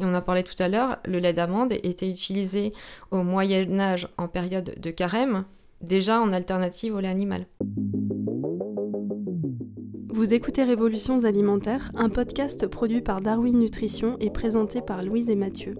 Et 0.00 0.04
on 0.04 0.12
a 0.12 0.20
parlé 0.20 0.42
tout 0.42 0.60
à 0.60 0.66
l'heure, 0.66 0.98
le 1.06 1.20
lait 1.20 1.32
d'amande 1.32 1.70
était 1.70 2.10
utilisé 2.10 2.72
au 3.12 3.22
Moyen 3.22 3.78
Âge 3.78 4.08
en 4.18 4.26
période 4.26 4.74
de 4.76 4.90
carême, 4.90 5.44
déjà 5.82 6.20
en 6.20 6.32
alternative 6.32 6.96
au 6.96 7.00
lait 7.00 7.06
animal. 7.06 7.46
Vous 10.08 10.34
écoutez 10.34 10.64
Révolutions 10.64 11.22
alimentaires, 11.22 11.92
un 11.94 12.08
podcast 12.08 12.66
produit 12.66 13.02
par 13.02 13.20
Darwin 13.20 13.56
Nutrition 13.56 14.16
et 14.18 14.30
présenté 14.30 14.82
par 14.82 15.04
Louise 15.04 15.30
et 15.30 15.36
Mathieu. 15.36 15.74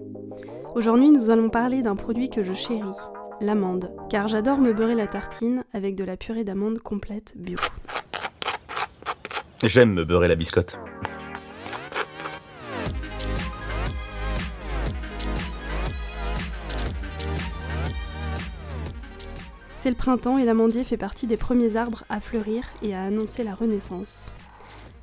Aujourd'hui, 0.75 1.11
nous 1.11 1.29
allons 1.29 1.49
parler 1.49 1.81
d'un 1.81 1.97
produit 1.97 2.29
que 2.29 2.41
je 2.41 2.53
chéris, 2.53 2.95
l'amande, 3.41 3.91
car 4.09 4.29
j'adore 4.29 4.59
me 4.59 4.71
beurrer 4.71 4.95
la 4.95 5.07
tartine 5.07 5.65
avec 5.73 5.95
de 5.95 6.05
la 6.05 6.15
purée 6.15 6.45
d'amande 6.45 6.79
complète 6.79 7.33
bio. 7.35 7.57
J'aime 9.61 9.93
me 9.93 10.05
beurrer 10.05 10.29
la 10.29 10.35
biscotte. 10.35 10.77
C'est 19.85 19.91
le 19.91 19.97
printemps 19.97 20.39
et 20.39 20.45
l'amandier 20.45 20.83
fait 20.83 20.97
partie 20.97 21.27
des 21.27 21.37
premiers 21.37 21.75
arbres 21.75 22.05
à 22.09 22.19
fleurir 22.19 22.63
et 22.81 22.95
à 22.95 23.03
annoncer 23.03 23.43
la 23.43 23.53
renaissance. 23.53 24.31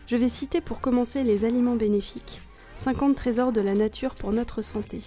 Je 0.08 0.16
vais 0.16 0.28
citer 0.28 0.60
pour 0.60 0.80
commencer 0.80 1.22
les 1.22 1.44
aliments 1.44 1.76
bénéfiques, 1.76 2.42
50 2.78 3.14
trésors 3.14 3.52
de 3.52 3.60
la 3.60 3.74
nature 3.74 4.16
pour 4.16 4.32
notre 4.32 4.60
santé. 4.60 4.98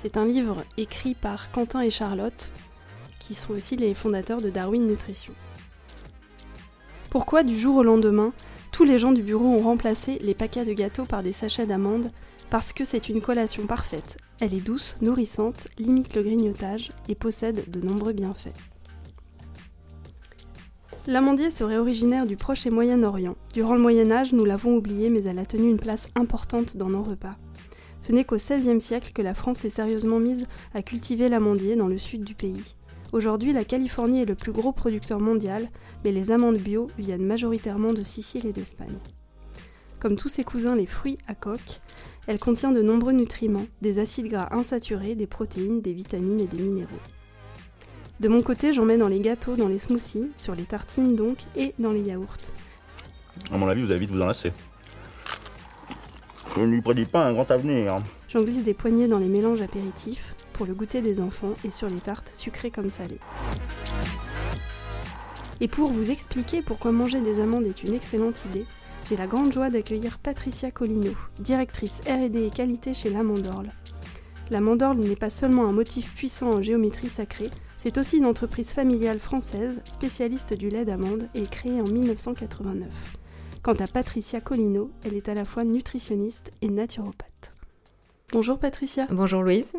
C'est 0.00 0.16
un 0.16 0.24
livre 0.24 0.64
écrit 0.78 1.12
par 1.12 1.50
Quentin 1.50 1.82
et 1.82 1.90
Charlotte, 1.90 2.50
qui 3.18 3.34
sont 3.34 3.52
aussi 3.52 3.76
les 3.76 3.92
fondateurs 3.92 4.40
de 4.40 4.48
Darwin 4.48 4.86
Nutrition. 4.86 5.34
Pourquoi 7.10 7.42
du 7.42 7.58
jour 7.58 7.76
au 7.76 7.82
lendemain, 7.82 8.32
tous 8.72 8.84
les 8.84 8.98
gens 8.98 9.12
du 9.12 9.22
bureau 9.22 9.48
ont 9.48 9.64
remplacé 9.64 10.18
les 10.22 10.32
paquets 10.32 10.64
de 10.64 10.72
gâteaux 10.72 11.04
par 11.04 11.22
des 11.22 11.32
sachets 11.32 11.66
d'amandes? 11.66 12.10
Parce 12.48 12.72
que 12.72 12.86
c'est 12.86 13.10
une 13.10 13.20
collation 13.20 13.66
parfaite. 13.66 14.16
Elle 14.40 14.54
est 14.54 14.64
douce, 14.64 14.96
nourrissante, 15.02 15.68
limite 15.76 16.14
le 16.14 16.22
grignotage 16.22 16.90
et 17.10 17.14
possède 17.14 17.70
de 17.70 17.86
nombreux 17.86 18.14
bienfaits. 18.14 18.54
L'amandier 21.06 21.50
serait 21.50 21.76
originaire 21.76 22.24
du 22.24 22.34
Proche 22.34 22.64
et 22.64 22.70
Moyen-Orient. 22.70 23.36
Durant 23.52 23.74
le 23.74 23.80
Moyen 23.80 24.10
Âge, 24.10 24.32
nous 24.32 24.46
l'avons 24.46 24.74
oublié, 24.74 25.10
mais 25.10 25.24
elle 25.24 25.38
a 25.38 25.44
tenu 25.44 25.68
une 25.68 25.76
place 25.76 26.08
importante 26.14 26.78
dans 26.78 26.88
nos 26.88 27.02
repas. 27.02 27.36
Ce 28.00 28.10
n'est 28.10 28.24
qu'au 28.24 28.36
XVIe 28.36 28.80
siècle 28.80 29.12
que 29.12 29.20
la 29.20 29.34
France 29.34 29.58
s'est 29.58 29.70
sérieusement 29.70 30.18
mise 30.18 30.46
à 30.72 30.80
cultiver 30.80 31.28
l'amandier 31.28 31.76
dans 31.76 31.88
le 31.88 31.98
sud 31.98 32.24
du 32.24 32.34
pays. 32.34 32.76
Aujourd'hui, 33.12 33.52
la 33.52 33.64
Californie 33.64 34.22
est 34.22 34.26
le 34.26 34.34
plus 34.34 34.52
gros 34.52 34.72
producteur 34.72 35.20
mondial, 35.20 35.68
mais 36.04 36.10
les 36.10 36.32
amandes 36.32 36.56
bio 36.56 36.86
viennent 36.98 37.26
majoritairement 37.26 37.92
de 37.92 38.02
Sicile 38.02 38.46
et 38.46 38.52
d'Espagne. 38.52 38.98
Comme 40.00 40.16
tous 40.16 40.30
ses 40.30 40.44
cousins 40.44 40.74
les 40.74 40.86
fruits 40.86 41.18
à 41.28 41.34
coque, 41.34 41.80
elle 42.26 42.38
contient 42.38 42.72
de 42.72 42.80
nombreux 42.80 43.12
nutriments, 43.12 43.66
des 43.82 43.98
acides 43.98 44.28
gras 44.28 44.48
insaturés, 44.52 45.16
des 45.16 45.26
protéines, 45.26 45.82
des 45.82 45.92
vitamines 45.92 46.40
et 46.40 46.46
des 46.46 46.62
minéraux. 46.62 46.88
De 48.20 48.28
mon 48.28 48.42
côté, 48.42 48.72
j'en 48.72 48.84
mets 48.84 48.96
dans 48.96 49.08
les 49.08 49.20
gâteaux, 49.20 49.56
dans 49.56 49.68
les 49.68 49.78
smoothies, 49.78 50.30
sur 50.36 50.54
les 50.54 50.62
tartines 50.62 51.16
donc, 51.16 51.38
et 51.56 51.74
dans 51.78 51.92
les 51.92 52.02
yaourts. 52.02 52.36
À 53.52 53.58
mon 53.58 53.68
avis, 53.68 53.82
vous 53.82 53.90
allez 53.90 54.00
vite 54.00 54.10
vous 54.10 54.22
en 54.22 54.26
lasser. 54.26 54.52
Je 56.54 56.60
ne 56.60 56.66
lui 56.66 56.80
prédis 56.80 57.06
pas 57.06 57.26
un 57.26 57.32
grand 57.32 57.50
avenir. 57.50 57.96
J'en 58.28 58.42
glisse 58.42 58.62
des 58.62 58.74
poignées 58.74 59.08
dans 59.08 59.18
les 59.18 59.26
mélanges 59.26 59.62
apéritifs, 59.62 60.34
pour 60.52 60.66
le 60.66 60.74
goûter 60.74 61.02
des 61.02 61.20
enfants, 61.20 61.54
et 61.64 61.70
sur 61.70 61.88
les 61.88 61.98
tartes 61.98 62.32
sucrées 62.34 62.70
comme 62.70 62.90
salées. 62.90 63.18
Et 65.60 65.66
pour 65.66 65.92
vous 65.92 66.10
expliquer 66.10 66.62
pourquoi 66.62 66.92
manger 66.92 67.20
des 67.20 67.40
amandes 67.40 67.66
est 67.66 67.82
une 67.82 67.94
excellente 67.94 68.44
idée, 68.44 68.66
j'ai 69.08 69.16
la 69.16 69.26
grande 69.26 69.52
joie 69.52 69.70
d'accueillir 69.70 70.18
Patricia 70.18 70.70
Colino, 70.70 71.12
directrice 71.40 72.00
RD 72.06 72.36
et 72.36 72.50
qualité 72.50 72.94
chez 72.94 73.10
La 73.10 73.22
Mandorle. 73.22 73.70
La 74.50 74.60
Mandorle 74.60 74.98
n'est 74.98 75.16
pas 75.16 75.30
seulement 75.30 75.66
un 75.66 75.72
motif 75.72 76.14
puissant 76.14 76.52
en 76.52 76.62
géométrie 76.62 77.08
sacrée, 77.08 77.50
c'est 77.84 77.98
aussi 77.98 78.16
une 78.16 78.24
entreprise 78.24 78.70
familiale 78.70 79.18
française, 79.18 79.82
spécialiste 79.84 80.54
du 80.54 80.70
lait 80.70 80.86
d'amande 80.86 81.28
et 81.34 81.42
créée 81.42 81.82
en 81.82 81.84
1989. 81.84 82.88
Quant 83.62 83.74
à 83.74 83.86
Patricia 83.86 84.40
Colino, 84.40 84.90
elle 85.04 85.12
est 85.12 85.28
à 85.28 85.34
la 85.34 85.44
fois 85.44 85.64
nutritionniste 85.64 86.50
et 86.62 86.70
naturopathe. 86.70 87.52
Bonjour 88.32 88.58
Patricia. 88.58 89.06
Bonjour 89.10 89.42
Louise. 89.42 89.74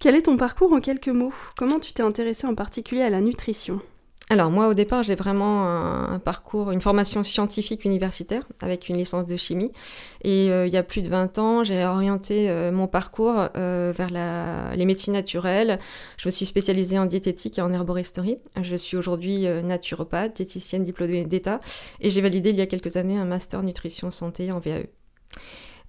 Quel 0.00 0.14
est 0.14 0.22
ton 0.22 0.38
parcours 0.38 0.72
en 0.72 0.80
quelques 0.80 1.08
mots? 1.08 1.34
Comment 1.54 1.80
tu 1.80 1.92
t'es 1.92 2.02
intéressée 2.02 2.46
en 2.46 2.54
particulier 2.54 3.02
à 3.02 3.10
la 3.10 3.20
nutrition? 3.20 3.82
Alors 4.30 4.50
moi 4.50 4.68
au 4.68 4.74
départ 4.74 5.02
j'ai 5.02 5.14
vraiment 5.14 5.68
un, 5.68 6.18
parcours, 6.18 6.70
une 6.70 6.80
formation 6.80 7.22
scientifique 7.22 7.84
universitaire 7.84 8.42
avec 8.62 8.88
une 8.88 8.96
licence 8.96 9.26
de 9.26 9.36
chimie 9.36 9.70
et 10.22 10.50
euh, 10.50 10.66
il 10.66 10.72
y 10.72 10.78
a 10.78 10.82
plus 10.82 11.02
de 11.02 11.08
20 11.08 11.38
ans 11.38 11.62
j'ai 11.62 11.84
orienté 11.84 12.48
euh, 12.48 12.72
mon 12.72 12.86
parcours 12.86 13.48
euh, 13.56 13.92
vers 13.94 14.08
les 14.74 14.84
médecines 14.86 15.12
naturelles. 15.12 15.78
Je 16.16 16.28
me 16.28 16.30
suis 16.30 16.46
spécialisée 16.46 16.98
en 16.98 17.04
diététique 17.06 17.58
et 17.58 17.62
en 17.62 17.72
herboristerie. 17.72 18.38
Je 18.62 18.76
suis 18.76 18.96
aujourd'hui 18.96 19.46
naturopathe, 19.62 20.36
diététicienne 20.36 20.84
diplômée 20.84 21.26
d'État 21.26 21.60
et 22.00 22.10
j'ai 22.10 22.22
validé 22.22 22.50
il 22.50 22.56
y 22.56 22.62
a 22.62 22.66
quelques 22.66 22.96
années 22.96 23.18
un 23.18 23.26
master 23.26 23.62
nutrition 23.62 24.10
santé 24.10 24.50
en 24.52 24.58
VAE. 24.58 24.86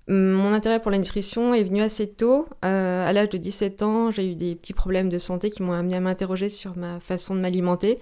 Mon 0.07 0.53
intérêt 0.53 0.79
pour 0.79 0.91
la 0.91 0.99
nutrition 0.99 1.55
est 1.55 1.63
venu 1.63 1.81
assez 1.81 2.07
tôt. 2.07 2.47
à 2.61 3.11
l'âge 3.11 3.29
de 3.29 3.37
17 3.37 3.81
ans, 3.81 4.11
j'ai 4.11 4.31
eu 4.31 4.35
des 4.35 4.55
petits 4.55 4.73
problèmes 4.73 5.09
de 5.09 5.17
santé 5.17 5.49
qui 5.49 5.63
m'ont 5.63 5.73
amené 5.73 5.95
à 5.95 5.99
m'interroger 5.99 6.49
sur 6.49 6.77
ma 6.77 6.99
façon 6.99 7.33
de 7.33 7.39
m'alimenter. 7.39 7.97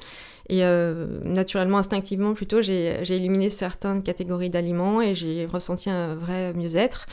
Et 0.50 0.66
euh, 0.66 1.22
naturellement, 1.24 1.78
instinctivement 1.78 2.34
plutôt, 2.34 2.62
j'ai 2.62 3.02
éliminé 3.09 3.50
certaines 3.50 4.03
catégories 4.03 4.50
d'aliments 4.50 5.02
et 5.02 5.16
j'ai 5.16 5.46
ressenti 5.46 5.90
un 5.90 6.16
vrai 6.16 6.53
mieux-être. 6.53 7.06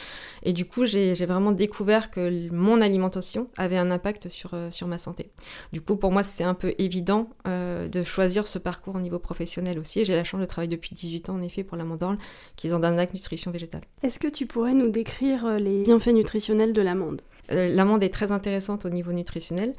Et 0.43 0.53
du 0.53 0.65
coup, 0.65 0.87
j'ai 0.87 1.15
vraiment 1.27 1.53
découvert 1.53 2.11
que 2.11 2.51
mon 2.51 2.81
alimentation 2.81 3.49
avait 3.57 3.77
un 3.77 3.91
impact 3.91 4.29
sur, 4.29 4.55
euh, 4.55 4.71
sur 4.71 4.87
ma 4.87 4.99
santé. 4.99 5.31
Du 5.73 5.81
coup, 5.81 5.97
pour 5.97 6.13
moi, 6.13 6.23
c'est 6.23 6.45
un 6.45 6.55
peu 6.55 6.75
évident 6.79 7.31
euh, 7.47 7.89
de 7.89 8.03
choisir 8.05 8.47
ce 8.47 8.59
parcours 8.59 8.97
au 8.97 9.01
niveau 9.01 9.19
professionnel 9.19 9.79
aussi. 9.79 10.05
J'ai 10.05 10.15
la 10.15 10.25
chance 10.25 10.41
de 10.41 10.47
travailler 10.47 10.71
depuis 10.71 10.95
18 10.95 11.31
ans, 11.31 11.35
en 11.35 11.43
effet, 11.43 11.63
pour 11.63 11.77
la 11.77 11.85
Mandorle, 11.85 12.19
qui 12.57 12.67
est 12.67 12.71
dans 12.71 12.83
un 12.83 12.99
acte 12.99 13.15
nutrition 13.15 13.51
végétale. 13.51 13.83
Est-ce 14.03 14.19
que 14.19 14.29
tu 14.29 14.47
pourrais 14.47 14.75
nous 14.75 14.89
décrire 14.89 15.59
les 15.59 15.83
bienfaits 15.83 16.15
nutritionnels 16.15 16.73
de 16.73 16.83
l'amande? 16.83 17.23
L'amande 17.51 18.03
est 18.03 18.13
très 18.13 18.33
intéressante 18.33 18.85
au 18.85 18.91
niveau 18.91 19.13
nutritionnel. 19.13 19.75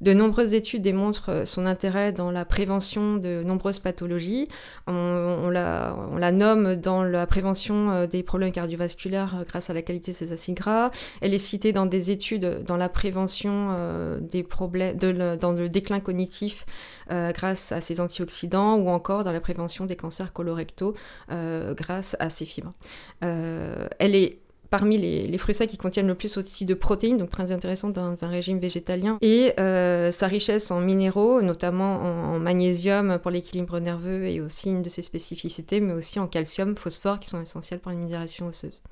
De 0.00 0.12
nombreuses 0.12 0.54
études 0.54 0.82
démontrent 0.82 1.30
euh, 1.30 1.44
son 1.44 1.66
intérêt 1.66 2.12
dans 2.12 2.30
la 2.30 2.44
prévention 2.44 3.16
de 3.16 3.42
nombreuses 3.42 3.78
pathologies. 3.78 4.48
On, 4.86 5.48
la, 5.48 6.32
nomme 6.32 6.76
dans 6.76 7.02
la 7.02 7.26
prévention 7.26 7.90
euh, 7.90 8.06
des 8.06 8.22
problèmes 8.22 8.52
cardiovasculaires 8.52 9.36
euh, 9.36 9.44
grâce 9.44 9.70
à 9.70 9.74
la 9.74 9.82
qualité 9.82 10.12
de 10.12 10.16
ses 10.16 10.32
acides 10.32 10.56
gras. 10.56 10.90
Elle 11.22 11.32
est 11.32 11.38
citée 11.38 11.72
dans 11.72 11.86
des 11.86 12.10
études 12.10 12.62
dans 12.64 12.76
la 12.76 12.88
prévention 12.88 13.76
des 14.20 14.42
problèmes, 14.42 14.96
dans 14.96 15.52
le 15.52 15.68
déclin 15.68 16.00
cognitif 16.00 16.66
grâce 17.08 17.72
à 17.72 17.80
ses 17.80 18.00
antioxydants 18.00 18.76
ou 18.76 18.88
encore 18.88 19.24
dans 19.24 19.32
la 19.32 19.40
prévention 19.40 19.86
des 19.86 19.96
cancers 19.96 20.32
colorectaux 20.32 20.94
grâce 21.28 22.16
à 22.18 22.30
ses 22.30 22.44
fibres. 22.44 22.72
elle 23.20 24.14
est 24.14 24.38
parmi 24.70 24.98
les, 24.98 25.38
fruits 25.38 25.54
secs 25.54 25.68
qui 25.68 25.76
contiennent 25.76 26.06
le 26.06 26.14
plus 26.14 26.36
aussi 26.36 26.64
de 26.64 26.74
protéines, 26.74 27.16
donc 27.16 27.30
très 27.30 27.52
intéressant 27.52 27.90
dans 27.90 28.24
un 28.24 28.28
régime 28.28 28.58
végétalien. 28.58 29.18
Et 29.20 29.52
euh, 29.60 30.10
sa 30.10 30.26
richesse 30.26 30.70
en 30.70 30.80
minéraux, 30.80 31.42
notamment 31.42 31.96
en, 32.02 32.38
magnésium 32.38 33.18
pour 33.18 33.30
l'équilibre 33.30 33.78
nerveux 33.80 34.26
et 34.26 34.40
aussi 34.40 34.70
une 34.70 34.82
de 34.82 34.88
ses 34.88 35.02
spécificités, 35.02 35.80
mais 35.80 35.92
aussi 35.92 36.18
en 36.18 36.26
calcium, 36.26 36.76
phosphore 36.76 37.20
qui 37.20 37.28
sont 37.28 37.40
essentiels 37.40 37.80
pour 37.80 37.90
l'immunisation 37.90 38.48
osseuse. 38.48 38.82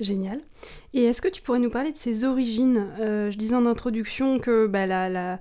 Génial. 0.00 0.40
Et 0.94 1.04
est-ce 1.04 1.22
que 1.22 1.28
tu 1.28 1.42
pourrais 1.42 1.58
nous 1.60 1.70
parler 1.70 1.92
de 1.92 1.96
ses 1.96 2.24
origines? 2.24 2.90
Euh, 3.00 3.30
Je 3.30 3.36
disais 3.36 3.54
en 3.54 3.66
introduction 3.66 4.38
que 4.38 4.66
bah, 4.66 4.86
la, 4.86 5.08
la 5.08 5.40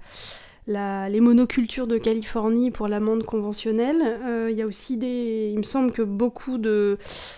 les 0.68 1.20
monocultures 1.20 1.88
de 1.88 1.98
Californie 1.98 2.72
pour 2.72 2.88
l'amande 2.88 3.24
conventionnelle. 3.24 4.02
Euh, 4.26 4.50
il 4.52 4.58
y 4.58 4.62
a 4.62 4.66
aussi 4.66 4.98
des. 4.98 5.52
Il 5.54 5.58
me 5.58 5.64
semble 5.64 5.92
que 5.92 6.02
beaucoup 6.02 6.58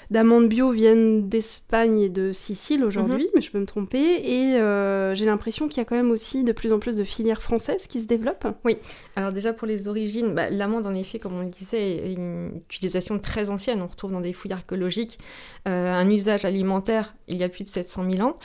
d'amandes 0.10 0.50
bio 0.50 0.72
viennent 0.72 1.30
d'Espagne 1.30 2.02
et 2.02 2.10
de 2.10 2.32
Sicile 2.32 2.84
aujourd'hui, 2.84 3.26
mhm. 3.26 3.32
mais 3.36 3.42
je 3.42 3.52
peux 3.52 3.60
me 3.60 3.66
tromper. 3.66 3.98
Et 3.98 4.56
euh, 4.60 5.16
j'ai 5.16 5.26
l'impression 5.26 5.68
qu'il 5.68 5.78
y 5.78 5.82
a 5.82 5.86
quand 5.86 5.96
même 5.96 6.12
aussi 6.12 6.44
de 6.44 6.52
plus 6.52 6.74
en 6.74 6.80
plus 6.80 6.96
de 6.96 7.04
filières 7.04 7.42
françaises 7.42 7.88
qui 7.88 8.02
se 8.02 8.08
développent. 8.08 8.48
Oui. 8.66 8.78
Alors 9.16 9.32
déjà 9.32 9.54
pour 9.54 9.68
les 9.68 9.88
origines, 9.88 10.34
bah, 10.34 10.50
l'amande 10.50 10.86
en 10.86 10.94
effet, 10.94 11.20
comme 11.20 11.34
on 11.34 11.42
le 11.42 11.50
disait, 11.50 12.10
est 12.10 12.14
une 12.14 12.62
utilisation 12.70 13.20
très 13.20 13.50
ancienne. 13.50 13.82
On 13.82 13.88
retrouve 13.88 14.12
dans 14.12 14.22
des 14.22 14.34
fouilles 14.34 14.54
archéologiques 14.54 15.20
euh, 15.68 15.94
un 15.94 16.10
usage 16.10 16.46
alimentaire 16.46 17.16
il 17.28 17.38
y 17.38 17.44
a 17.44 17.50
plus 17.50 17.64
de 17.64 17.70
700 17.70 18.12
000 18.12 18.28
ans. 18.28 18.36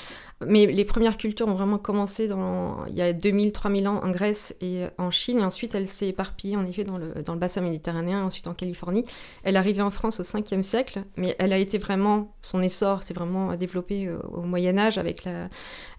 Mais 0.46 0.67
les 0.67 0.85
premières 0.85 1.17
cultures 1.17 1.49
ont 1.49 1.55
vraiment 1.55 1.79
commencé 1.79 2.29
dans, 2.29 2.87
il 2.87 2.94
y 2.96 3.02
a 3.02 3.12
2000-3000 3.12 3.88
ans 3.88 4.00
en 4.05 4.11
Grèce 4.11 4.55
et 4.61 4.85
en 4.96 5.11
Chine. 5.11 5.40
Et 5.40 5.44
ensuite, 5.44 5.75
elle 5.75 5.88
s'est 5.88 6.08
éparpillée 6.08 6.56
en 6.56 6.64
effet 6.64 6.85
dans 6.85 6.96
le, 6.96 7.12
dans 7.25 7.32
le 7.32 7.40
bassin 7.40 7.61
méditerranéen, 7.61 8.23
ensuite 8.23 8.46
en 8.46 8.55
Californie. 8.55 9.05
Elle 9.43 9.56
est 9.56 9.58
arrivée 9.58 9.82
en 9.82 9.90
France 9.90 10.20
au 10.20 10.23
5e 10.23 10.62
siècle, 10.62 11.00
mais 11.17 11.35
elle 11.40 11.52
a 11.52 11.58
été 11.58 11.79
vraiment, 11.79 12.37
son 12.40 12.62
essor 12.62 13.02
s'est 13.02 13.14
vraiment 13.14 13.56
développé 13.56 14.06
euh, 14.06 14.19
au, 14.31 14.43
Moyen 14.43 14.79
Âge 14.79 14.96
avec 14.96 15.29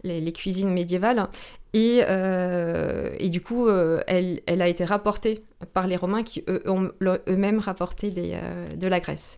les, 0.04 0.32
cuisines 0.32 0.72
médiévales. 0.72 1.28
Et, 1.74 2.02
euh, 2.08 3.16
et, 3.20 3.30
du 3.30 3.42
coup, 3.42 3.68
euh, 3.68 4.02
elle, 4.08 4.42
elle, 4.48 4.62
a 4.64 4.68
été 4.68 4.86
rapportée 4.86 5.44
par 5.74 5.86
les 5.86 5.98
Romains 5.98 6.24
qui 6.24 6.44
eux, 6.48 6.64
ont 6.66 6.90
eux-mêmes 7.02 7.60
rapporté 7.60 8.10
des, 8.10 8.40
de 8.76 8.88
la 8.88 9.00
Grèce. 9.00 9.38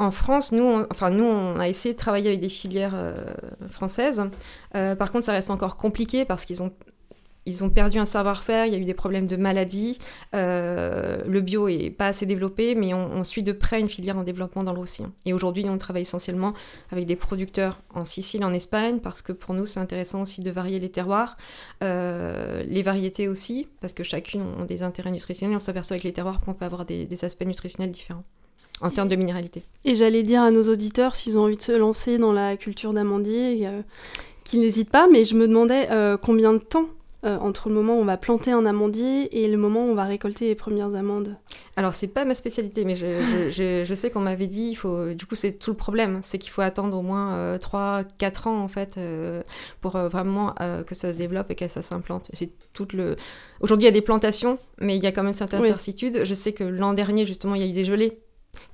En 0.00 0.10
France, 0.10 0.50
nous, 0.50 0.64
on, 0.64 0.86
enfin, 0.90 1.10
nous, 1.10 1.24
on 1.24 1.60
a 1.60 1.68
essayé 1.68 1.94
de 1.94 1.98
travailler 1.98 2.28
avec 2.28 2.40
des 2.40 2.48
filières 2.48 2.96
françaises. 3.68 4.22
par 4.72 5.12
contre, 5.12 5.26
ça 5.26 5.32
reste 5.32 5.50
encore 5.50 5.76
compliqué 5.76 6.24
parce 6.24 6.44
qu'ils 6.44 6.62
ont 6.62 6.72
ils 7.46 7.64
ont 7.64 7.70
perdu 7.70 7.98
un 7.98 8.04
savoir-faire, 8.04 8.66
il 8.66 8.72
y 8.72 8.76
a 8.76 8.78
eu 8.78 8.84
des 8.84 8.94
problèmes 8.94 9.26
de 9.26 9.36
maladie, 9.36 9.98
euh, 10.34 11.22
le 11.26 11.40
bio 11.40 11.68
est 11.68 11.90
pas 11.90 12.08
assez 12.08 12.26
développé, 12.26 12.74
mais 12.74 12.92
on, 12.92 13.24
suit 13.24 13.42
de 13.42 13.52
près 13.52 13.80
une 13.80 13.88
filière 13.88 14.16
en 14.18 14.24
développement 14.24 14.62
dans 14.62 14.72
le 14.72 14.78
roussillon. 14.78 15.12
Et 15.24 15.32
aujourd'hui, 15.32 15.66
on 15.68 15.78
travaille 15.78 16.02
essentiellement 16.02 16.52
avec 16.90 17.06
des 17.06 17.16
producteurs 17.16 17.80
en 17.94 18.04
Sicile, 18.04 18.44
en 18.44 18.52
Espagne, 18.52 18.98
parce 19.00 19.22
que 19.22 19.32
pour 19.32 19.54
nous, 19.54 19.66
c'est 19.66 19.80
intéressant 19.80 20.22
aussi 20.22 20.42
de 20.42 20.50
varier 20.50 20.78
les 20.78 20.90
terroirs, 20.90 21.36
euh, 21.82 22.62
les 22.66 22.82
variétés 22.82 23.28
aussi, 23.28 23.68
parce 23.80 23.92
que 23.92 24.02
chacune 24.02 24.42
a 24.60 24.64
des 24.64 24.82
intérêts 24.82 25.10
nutritionnels. 25.10 25.56
On 25.56 25.60
s'aperçoit 25.60 25.94
avec 25.94 26.04
les 26.04 26.12
terroirs 26.12 26.40
qu'on 26.40 26.54
peut 26.54 26.64
avoir 26.64 26.84
des, 26.84 27.24
aspects 27.24 27.44
nutritionnels 27.44 27.90
différents 27.90 28.22
en 28.80 28.90
termes 28.90 29.08
de 29.08 29.16
minéralité. 29.16 29.62
Et 29.84 29.94
j'allais 29.94 30.22
dire 30.22 30.42
à 30.42 30.50
nos 30.50 30.68
auditeurs, 30.68 31.14
s'ils 31.14 31.38
ont 31.38 31.42
envie 31.42 31.56
de 31.56 31.62
se 31.62 31.72
lancer 31.72 32.18
dans 32.18 32.32
la 32.32 32.56
culture 32.56 32.92
d'amandier, 32.92 33.66
euh, 33.66 33.82
qu'ils 34.44 34.60
n'hésitent 34.60 34.90
pas, 34.90 35.06
mais 35.10 35.24
je 35.24 35.34
me 35.34 35.46
demandais 35.46 35.88
combien 36.22 36.52
de 36.52 36.58
temps 36.58 36.86
euh, 37.24 37.36
entre 37.38 37.68
le 37.68 37.74
moment 37.74 37.96
où 37.96 38.00
on 38.00 38.04
va 38.04 38.16
planter 38.16 38.50
un 38.50 38.64
amandier 38.64 39.42
et 39.42 39.48
le 39.48 39.58
moment 39.58 39.84
où 39.84 39.90
on 39.90 39.94
va 39.94 40.04
récolter 40.04 40.46
les 40.46 40.54
premières 40.54 40.94
amandes? 40.94 41.36
Alors, 41.76 41.94
c'est 41.94 42.08
pas 42.08 42.24
ma 42.24 42.34
spécialité, 42.34 42.84
mais 42.84 42.96
je, 42.96 43.94
sais 43.94 44.10
qu'on 44.10 44.20
m'avait 44.20 44.48
dit, 44.48 44.68
il 44.70 44.74
faut, 44.74 45.14
du 45.14 45.24
coup, 45.24 45.34
c'est 45.34 45.52
tout 45.52 45.70
le 45.70 45.76
problème, 45.76 46.20
c'est 46.22 46.38
qu'il 46.38 46.50
faut 46.50 46.62
attendre 46.62 46.96
au 46.96 47.02
moins 47.02 47.34
euh, 47.34 47.58
3-4 47.58 48.48
ans, 48.48 48.60
en 48.60 48.68
fait, 48.68 48.98
euh, 48.98 49.42
pour 49.80 49.96
euh, 49.96 50.08
vraiment 50.08 50.54
que 50.86 50.94
ça 50.94 51.12
se 51.12 51.18
développe 51.18 51.50
et 51.50 51.54
que 51.54 51.68
ça 51.68 51.80
s'implante. 51.80 52.28
C'est 52.32 52.50
tout 52.72 52.88
le... 52.92 53.16
Aujourd'hui, 53.60 53.84
il 53.84 53.88
y 53.88 53.88
a 53.88 53.94
des 53.94 54.02
plantations, 54.02 54.58
mais 54.78 54.96
il 54.96 55.02
y 55.02 55.06
a 55.06 55.12
quand 55.12 55.22
même 55.22 55.32
certaines 55.32 55.62
certitudes. 55.62 56.24
Je 56.24 56.34
sais 56.34 56.52
que 56.52 56.64
l'an 56.64 56.92
dernier, 56.92 57.24
justement, 57.24 57.54
il 57.54 57.62
y 57.62 57.64
a 57.64 57.68
eu 57.68 57.72
des 57.72 57.84
gelées 57.84 58.18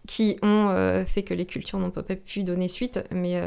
qui 0.06 0.38
ont 0.43 1.05
fait 1.06 1.23
que 1.23 1.34
les 1.34 1.46
cultures 1.46 1.78
n'ont 1.78 1.90
pas 1.90 2.02
pu 2.02 2.44
donner 2.44 2.69
suite. 2.69 3.00
Mais 3.11 3.40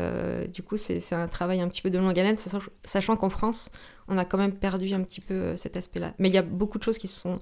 du 0.47 0.61
coup, 0.61 0.77
c'est 0.77 1.13
un 1.13 1.27
travail 1.27 1.61
un 1.61 1.67
petit 1.67 1.81
peu 1.81 1.89
de 1.89 1.97
longue 1.97 2.19
haleine, 2.19 2.37
sachant 2.83 3.15
qu'en 3.15 3.29
France, 3.29 3.71
on 4.09 4.17
a 4.17 4.25
quand 4.25 4.37
même 4.37 4.53
perdu 4.53 4.93
un 4.93 5.01
petit 5.01 5.21
peu 5.21 5.33
euh, 5.33 5.55
cet 5.55 5.77
aspect-là. 5.77 6.13
Mais 6.19 6.29
il 6.29 6.35
y 6.35 6.37
a 6.37 6.41
beaucoup 6.41 6.77
de 6.77 6.83
choses 6.83 6.97
qui 6.97 7.07
sont 7.07 7.39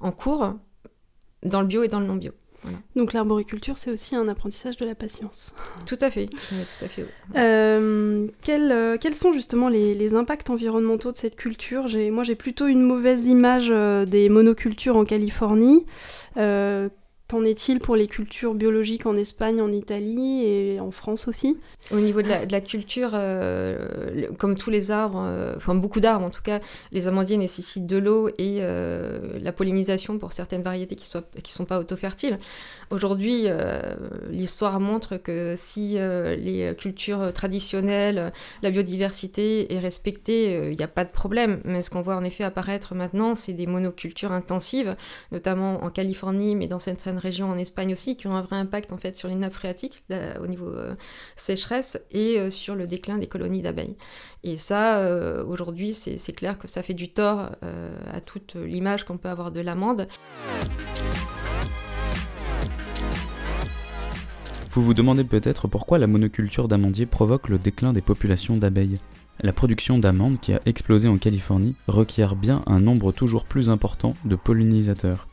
en 0.00 0.12
cours 0.12 0.54
dans 1.42 1.60
le 1.60 1.66
bio 1.66 1.82
et 1.82 1.88
dans 1.88 2.00
le 2.00 2.06
non-bio. 2.06 2.32
Donc 2.94 3.12
l'arboriculture, 3.12 3.76
c'est 3.76 3.90
aussi 3.90 4.14
un 4.14 4.28
apprentissage 4.28 4.76
de 4.76 4.86
la 4.86 4.94
patience. 4.94 5.52
Tout 5.86 5.98
à 6.00 6.10
fait, 6.10 6.26
tout 6.26 6.84
à 6.84 6.86
fait. 6.86 7.04
Euh, 7.34 8.28
euh, 8.48 8.96
quels, 9.00 9.14
sont 9.16 9.32
justement 9.32 9.68
les, 9.68 10.14
impacts 10.14 10.48
environnementaux 10.48 11.10
de 11.10 11.16
cette 11.16 11.34
culture? 11.34 11.86
Moi, 12.12 12.22
j'ai 12.22 12.36
plutôt 12.36 12.68
une 12.68 12.82
mauvaise 12.82 13.26
image 13.26 13.70
des 14.08 14.28
monocultures 14.28 14.96
en 14.96 15.04
Californie. 15.04 15.84
Qu'en 17.32 17.46
est-il 17.46 17.78
pour 17.78 17.96
les 17.96 18.08
cultures 18.08 18.54
biologiques 18.54 19.06
en 19.06 19.16
Espagne, 19.16 19.62
en 19.62 19.72
Italie 19.72 20.44
et 20.44 20.80
en 20.80 20.90
France 20.90 21.28
aussi? 21.28 21.56
Au 21.90 21.98
niveau 21.98 22.22
de 22.22 22.28
la, 22.28 22.60
culture, 22.60 23.10
euh, 23.14 24.28
comme 24.38 24.54
tous 24.54 24.70
les 24.70 24.92
arbres, 24.92 25.24
euh, 25.26 25.54
enfin 25.56 25.74
beaucoup 25.74 25.98
d'arbres 25.98 26.24
en 26.24 26.30
tout 26.30 26.42
cas, 26.42 26.60
les 26.92 27.08
amandiers 27.08 27.36
nécessitent 27.36 27.86
de 27.86 27.96
l'eau 27.96 28.28
et 28.28 28.58
euh, 28.60 29.38
la 29.40 29.52
pollinisation 29.52 30.16
pour 30.16 30.32
certaines 30.32 30.62
variétés 30.62 30.94
qui 30.94 31.10
ne 31.14 31.40
qui 31.40 31.52
sont 31.52 31.64
pas 31.64 31.80
auto-fertiles. 31.80 32.38
Aujourd'hui, 32.90 33.46
l'histoire 34.30 34.78
montre 34.78 35.16
que 35.16 35.54
si 35.56 35.94
les 35.94 36.74
cultures 36.76 37.32
traditionnelles, 37.32 38.32
la 38.62 38.70
biodiversité 38.70 39.72
est 39.74 39.78
respectée, 39.78 40.70
il 40.70 40.76
n'y 40.76 40.84
a 40.84 40.88
pas 40.88 41.04
de 41.04 41.10
problème. 41.10 41.60
Mais 41.64 41.80
ce 41.80 41.90
qu'on 41.90 42.02
voit 42.02 42.16
en 42.16 42.24
effet 42.24 42.44
apparaître 42.44 42.94
maintenant, 42.94 43.34
c'est 43.34 43.54
des 43.54 43.66
monocultures 43.66 44.32
intensives, 44.32 44.94
notamment 45.32 45.82
en 45.82 45.90
Californie, 45.90 46.54
mais 46.54 46.66
dans 46.66 46.78
certaines 46.78 47.18
régions 47.18 47.50
en 47.50 47.56
Espagne 47.56 47.92
aussi, 47.92 48.16
qui 48.16 48.26
ont 48.26 48.36
un 48.36 48.42
vrai 48.42 48.56
impact 48.56 48.92
en 48.92 48.98
fait 48.98 49.16
sur 49.16 49.28
les 49.28 49.36
nappes 49.36 49.54
phréatiques 49.54 50.04
au 50.40 50.46
niveau 50.46 50.68
euh, 50.68 50.94
et 52.10 52.38
euh, 52.38 52.50
sur 52.50 52.74
le 52.74 52.86
déclin 52.86 53.18
des 53.18 53.26
colonies 53.26 53.62
d'abeilles. 53.62 53.96
Et 54.44 54.56
ça, 54.56 54.98
euh, 54.98 55.44
aujourd'hui, 55.44 55.92
c'est 55.92 56.32
clair 56.32 56.58
que 56.58 56.68
ça 56.68 56.82
fait 56.82 56.94
du 56.94 57.08
tort 57.08 57.50
à 58.12 58.20
toute 58.20 58.54
l'image 58.54 59.04
qu'on 59.04 59.16
peut 59.16 59.28
avoir 59.28 59.52
de 59.52 59.60
l'amande. 59.60 60.08
Vous 64.72 64.82
vous 64.82 64.94
demandez 64.94 65.24
peut-être 65.24 65.68
pourquoi 65.68 65.98
la 65.98 66.06
monoculture 66.06 66.66
d'amandier 66.66 67.06
provoque 67.06 67.48
le 67.48 67.58
déclin 67.58 67.92
des 67.92 68.00
populations 68.00 68.56
d'abeilles. 68.56 68.98
La 69.40 69.52
production 69.52 69.98
d'amandes 69.98 70.40
qui 70.40 70.52
a 70.52 70.60
explosé 70.66 71.08
en 71.08 71.18
Californie 71.18 71.74
requiert 71.86 72.36
bien 72.36 72.62
un 72.66 72.80
nombre 72.80 73.12
toujours 73.12 73.44
plus 73.44 73.70
important 73.70 74.14
de 74.24 74.34
pollinisateurs 74.36 75.28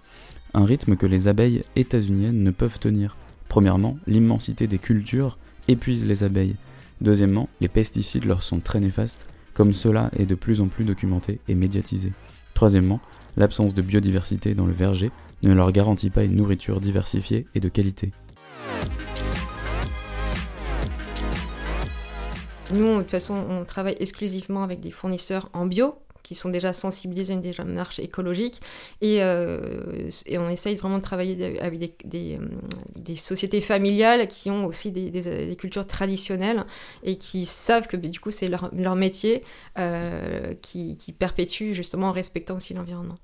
un 0.53 0.65
rythme 0.65 0.95
que 0.95 1.06
les 1.06 1.27
abeilles 1.27 1.62
états-uniennes 1.75 2.44
ne 2.44 2.51
peuvent 2.51 2.80
tenir. 2.80 3.18
Premièrement, 3.47 3.97
l'immensité 4.07 4.68
des 4.68 4.80
cultures 4.80 5.38
épuise 5.69 6.06
les 6.06 6.24
abeilles. 6.24 6.56
Deuxièmement, 7.01 7.48
les 7.62 7.68
pesticides 7.68 8.25
leur 8.25 8.44
sont 8.44 8.60
très 8.60 8.80
néfastes, 8.80 9.27
comme 9.54 9.74
cela 9.74 10.10
est 10.18 10.25
de 10.25 10.36
plus 10.36 10.62
en 10.62 10.68
plus 10.68 10.83
documenté 10.83 11.39
et 11.48 11.56
médiatisé. 11.56 12.12
Troisièmement, 12.54 13.00
l'absence 13.38 13.74
de 13.74 13.81
biodiversité 13.81 14.54
dans 14.54 14.66
le 14.66 14.74
verger 14.74 15.12
ne 15.44 15.54
leur 15.54 15.71
garantit 15.71 16.10
pas 16.10 16.24
une 16.24 16.36
nourriture 16.36 16.81
diversifiée 16.81 17.45
et 17.56 17.60
de 17.60 17.69
qualité. 17.69 18.12
Nous, 22.74 22.98
de 22.98 23.01
toute 23.01 23.12
façon, 23.12 23.36
on 23.50 23.65
travaille 23.65 23.95
exclusivement 24.00 24.63
avec 24.63 24.80
des 24.80 24.92
fournisseurs 24.92 25.50
en 25.54 25.65
bio, 25.65 25.95
qui 26.29 26.35
sont 26.35 26.49
déjà 26.49 26.73
sensibilisés 26.73 27.33
à 27.33 27.37
une 27.37 27.41
démarche 27.41 27.97
écologique. 27.97 28.61
Et, 29.01 29.23
euh, 29.23 30.07
on 30.33 30.47
essaye 30.47 30.75
vraiment 30.75 30.99
de 30.99 31.01
travailler 31.01 31.59
avec 31.59 32.07
des, 32.07 32.35
euh, 32.35 32.47
des 32.95 33.15
sociétés 33.15 33.61
familiales 33.61 34.27
qui 34.27 34.51
ont 34.51 34.67
aussi 34.67 34.91
des, 34.91 35.09
des, 35.09 35.55
cultures 35.55 35.87
traditionnelles 35.87 36.65
et 37.01 37.17
qui 37.17 37.47
savent 37.47 37.87
que 37.87 37.97
du 37.97 38.19
coup 38.19 38.29
c'est 38.29 38.47
leur, 38.47 38.69
leur, 38.75 38.95
métier 38.95 39.43
euh, 39.79 40.53
qui, 40.61 40.97
qui 40.97 41.13
perpétue 41.13 41.73
justement 41.73 42.09
en 42.09 42.11
respectant 42.11 42.57
aussi 42.57 42.75
l'environnement. 42.75 43.17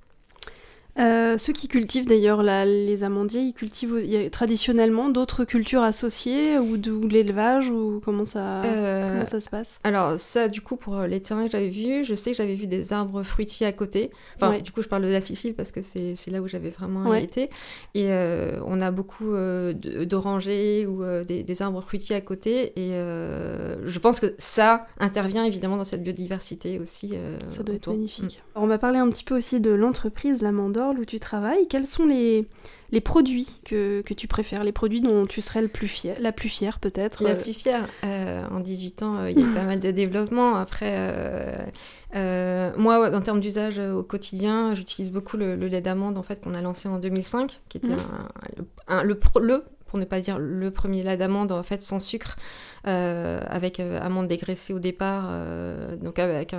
Euh, 0.98 1.38
ceux 1.38 1.52
qui 1.52 1.68
cultivent 1.68 2.06
d'ailleurs 2.06 2.42
les 2.42 3.04
amandiers, 3.04 3.42
ils 3.42 3.54
cultivent 3.54 4.30
traditionnellement 4.30 5.10
d'autres 5.10 5.44
cultures 5.44 5.84
associées 5.84 6.58
ou 6.58 6.78
de, 6.78 7.08
l'élevage 7.08 7.70
ou 7.70 8.02
comment 8.04 8.24
ça, 8.24 8.64
euh, 8.64 9.10
comment 9.10 9.26
ça 9.26 9.40
se 9.40 9.50
passe? 9.50 9.80
Alors 9.84 10.18
ça, 10.18 10.48
du 10.48 10.62
coup, 10.62 10.78
pour 10.78 11.02
les 11.02 11.22
terrains 11.22 11.46
que 11.46 11.52
j'avais 11.52 11.70
vus, 11.70 12.06
je 12.06 12.16
sais 12.16 12.32
que 12.32 12.38
j'avais 12.38 12.56
vu 12.56 12.68
des 12.68 12.94
arbres 12.94 13.24
fruitiers 13.24 13.68
à 13.68 13.74
côté. 13.74 14.12
Enfin, 14.36 14.60
du 14.60 14.72
coup, 14.72 14.82
je 14.82 14.88
parle 14.88 15.04
de 15.04 15.10
la 15.10 15.22
Sicile 15.22 15.54
parce 15.54 15.72
que 15.72 15.82
c'est 15.82 16.32
là 16.32 16.42
où 16.42 16.48
j'avais 16.48 16.70
vraiment 16.70 17.14
été. 17.14 17.50
Et 17.94 18.12
euh, 18.12 18.60
on 18.66 18.80
a 18.80 18.92
beaucoup 18.92 19.34
d'orangers 19.76 20.88
ou 20.88 21.04
des, 21.26 21.62
arbres 21.62 21.82
fruitiers 21.82 22.16
à 22.16 22.22
côté. 22.22 22.74
Et 22.80 22.92
je 22.92 24.00
pense 24.00 24.20
que 24.20 24.34
ça 24.38 24.82
intervient 25.00 25.44
évidemment 25.44 25.78
dans 25.78 25.84
cette 25.84 26.04
biodiversité 26.04 26.80
aussi. 26.80 27.16
ça 27.50 27.64
doit 27.64 27.76
être 27.76 27.90
magnifique. 27.90 28.42
Mm. 28.56 28.60
on 28.62 28.68
va 28.68 28.78
parler 28.78 29.00
un 29.00 29.10
petit 29.10 29.24
peu 29.24 29.36
aussi 29.36 29.60
de 29.60 29.72
l'entreprise 29.72 30.42
Lamandor 30.42 30.85
où 30.94 31.06
tu 31.06 31.20
travailles, 31.20 31.68
quels 31.68 31.88
sont 31.88 32.06
les, 32.06 32.48
les 32.92 33.02
produits 33.02 33.60
que, 33.66 34.02
que, 34.02 34.14
tu 34.14 34.28
préfères, 34.28 34.64
les 34.64 34.72
produits 34.72 35.02
dont 35.02 35.26
tu 35.26 35.42
serais 35.42 35.62
le 35.62 35.68
plus 35.68 35.88
fier, 35.88 36.16
la 36.20 36.32
plus 36.32 36.50
fière 36.50 36.80
peut-être 36.80 37.24
La 37.24 37.32
euh 37.32 37.42
plus 37.42 37.54
fière 37.54 37.88
euh, 38.04 38.46
En 38.52 38.60
18 38.60 39.04
ans, 39.04 39.18
euh, 39.18 39.32
il 39.32 39.40
y 39.40 39.44
a 39.44 39.54
pas 39.54 39.64
mal 39.66 39.80
de 39.80 39.92
développement. 39.92 40.56
Après, 40.56 41.68
moi, 42.14 43.16
en 43.16 43.22
termes 43.22 43.40
d'usage 43.40 43.80
au 43.80 44.04
quotidien, 44.04 44.74
j'utilise 44.76 45.12
beaucoup 45.12 45.38
le, 45.38 45.56
lait 45.56 45.82
d'amande 45.82 46.18
en 46.18 46.24
fait, 46.24 46.42
qu'on 46.42 46.54
a 46.54 46.62
lancé 46.62 46.88
en 46.88 47.00
2005, 47.00 47.62
qui 47.70 47.78
était 47.78 47.90
mmh. 47.90 48.66
un, 48.88 49.04
le, 49.04 49.20
le, 49.42 49.64
pour 49.86 50.00
ne 50.00 50.06
pas 50.06 50.20
dire 50.20 50.40
le 50.40 50.72
premier 50.72 51.04
lait 51.04 51.18
d'amande 51.18 51.52
en 51.52 51.64
fait 51.64 51.82
sans 51.82 52.00
sucre 52.00 52.36
euh, 52.36 52.42
avec 52.86 53.80
euh, 53.80 54.00
amande 54.02 54.28
dégraissée 54.28 54.74
au 54.74 54.80
départ 54.80 55.26
euh, 55.30 55.96
donc 55.96 56.20
avec 56.20 56.54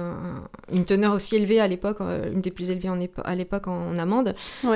une 0.72 0.84
teneur 0.84 1.12
aussi 1.12 1.36
élevée 1.36 1.60
à 1.60 1.68
l'époque 1.68 1.98
une 2.00 2.40
des 2.40 2.50
plus 2.50 2.70
élevées 2.70 2.88
en 2.88 2.98
à 3.24 3.34
l'époque 3.34 3.68
en, 3.68 3.88
en, 3.90 3.96
amande. 3.96 4.34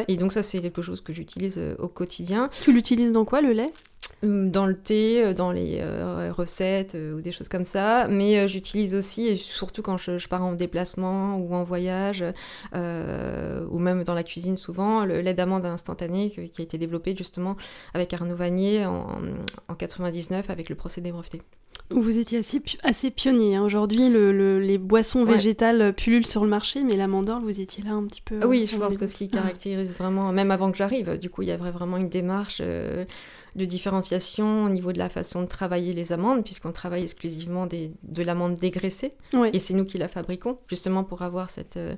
Et 0.08 0.16
donc 0.16 0.32
ça 0.32 0.42
c'est 0.42 0.60
quelque 0.60 0.82
chose 0.82 1.00
que 1.00 1.12
j'utilise 1.12 1.60
au 1.78 1.88
quotidien. 1.88 2.48
Tu 2.62 2.72
l'utilises 2.72 3.12
dans 3.12 3.24
quoi 3.24 3.40
le 3.40 3.52
lait? 3.52 3.72
Dans 4.22 4.66
le 4.66 4.76
thé, 4.76 5.24
euh, 5.24 5.34
dans 5.34 5.50
les 5.50 5.78
euh, 5.80 6.32
recettes 6.32 6.94
euh, 6.94 7.14
ou 7.14 7.20
des 7.20 7.32
choses 7.32 7.48
comme 7.48 7.64
ça. 7.64 8.06
Mais 8.08 8.46
j'utilise 8.48 8.94
aussi, 8.94 9.28
et 9.28 9.36
surtout 9.36 9.82
quand 9.82 9.96
je, 9.96 10.28
pars 10.28 10.44
en 10.44 10.52
déplacement 10.52 11.36
ou 11.36 11.54
en 11.54 11.64
voyage, 11.64 12.24
ou 12.74 13.78
même 13.78 14.04
dans 14.04 14.14
la 14.14 14.22
cuisine 14.22 14.56
souvent, 14.56 15.04
le 15.04 15.20
lait 15.20 15.34
d'amande 15.34 15.64
instantané 15.64 16.30
qui 16.30 16.60
a 16.60 16.62
été 16.62 16.78
développé 16.78 17.14
justement 17.16 17.56
avec 17.94 18.12
Arnaud 18.12 18.36
Vanier 18.36 18.84
en, 18.86 19.06
en 19.68 19.74
99 19.74 20.50
avec 20.50 20.68
le 20.68 20.74
procédé 20.74 21.10
breveté. 21.10 21.42
Vous 21.90 22.18
étiez 22.18 22.38
assez, 22.38 22.62
assez 22.84 23.10
pionnier. 23.10 23.56
Hein. 23.56 23.64
Aujourd'hui, 23.64 24.08
le, 24.08 24.60
les 24.60 24.78
boissons 24.78 25.24
végétales 25.24 25.92
pullulent 25.92 26.26
sur 26.26 26.44
le 26.44 26.50
marché, 26.50 26.84
mais 26.84 26.96
l'amandorle, 26.96 27.42
vous 27.42 27.60
étiez 27.60 27.82
là 27.82 27.92
un 27.92 28.04
petit 28.04 28.22
peu. 28.22 28.44
Oui, 28.46 28.68
je 28.70 28.76
pense 28.76 28.96
que 28.96 29.08
ce 29.08 29.16
qui 29.16 29.28
caractérise 29.28 29.96
vraiment, 29.96 30.30
même 30.30 30.52
avant 30.52 30.70
que 30.70 30.78
j'arrive, 30.78 31.18
du 31.18 31.30
coup, 31.30 31.42
il 31.42 31.48
y 31.48 31.52
avait 31.52 31.70
vraiment 31.72 31.96
une 31.96 32.08
démarche 32.08 32.62
de 33.56 33.64
différenciation 33.64 34.64
au 34.64 34.68
niveau 34.68 34.92
de 34.92 34.98
la 34.98 35.08
façon 35.08 35.42
de 35.42 35.46
travailler 35.46 35.92
les 35.92 36.12
amandes, 36.12 36.44
puisqu'on 36.44 36.72
travaille 36.72 37.02
exclusivement 37.02 37.66
des, 37.66 37.92
de 38.02 38.22
l'amande 38.22 38.54
dégraissée. 38.54 39.12
Et 39.52 39.58
c'est 39.58 39.74
nous 39.74 39.84
qui 39.84 39.98
la 39.98 40.08
fabriquons, 40.08 40.58
justement 40.68 41.04
pour 41.04 41.22
avoir 41.22 41.50
cette. 41.50 41.76
Euh, 41.76 41.94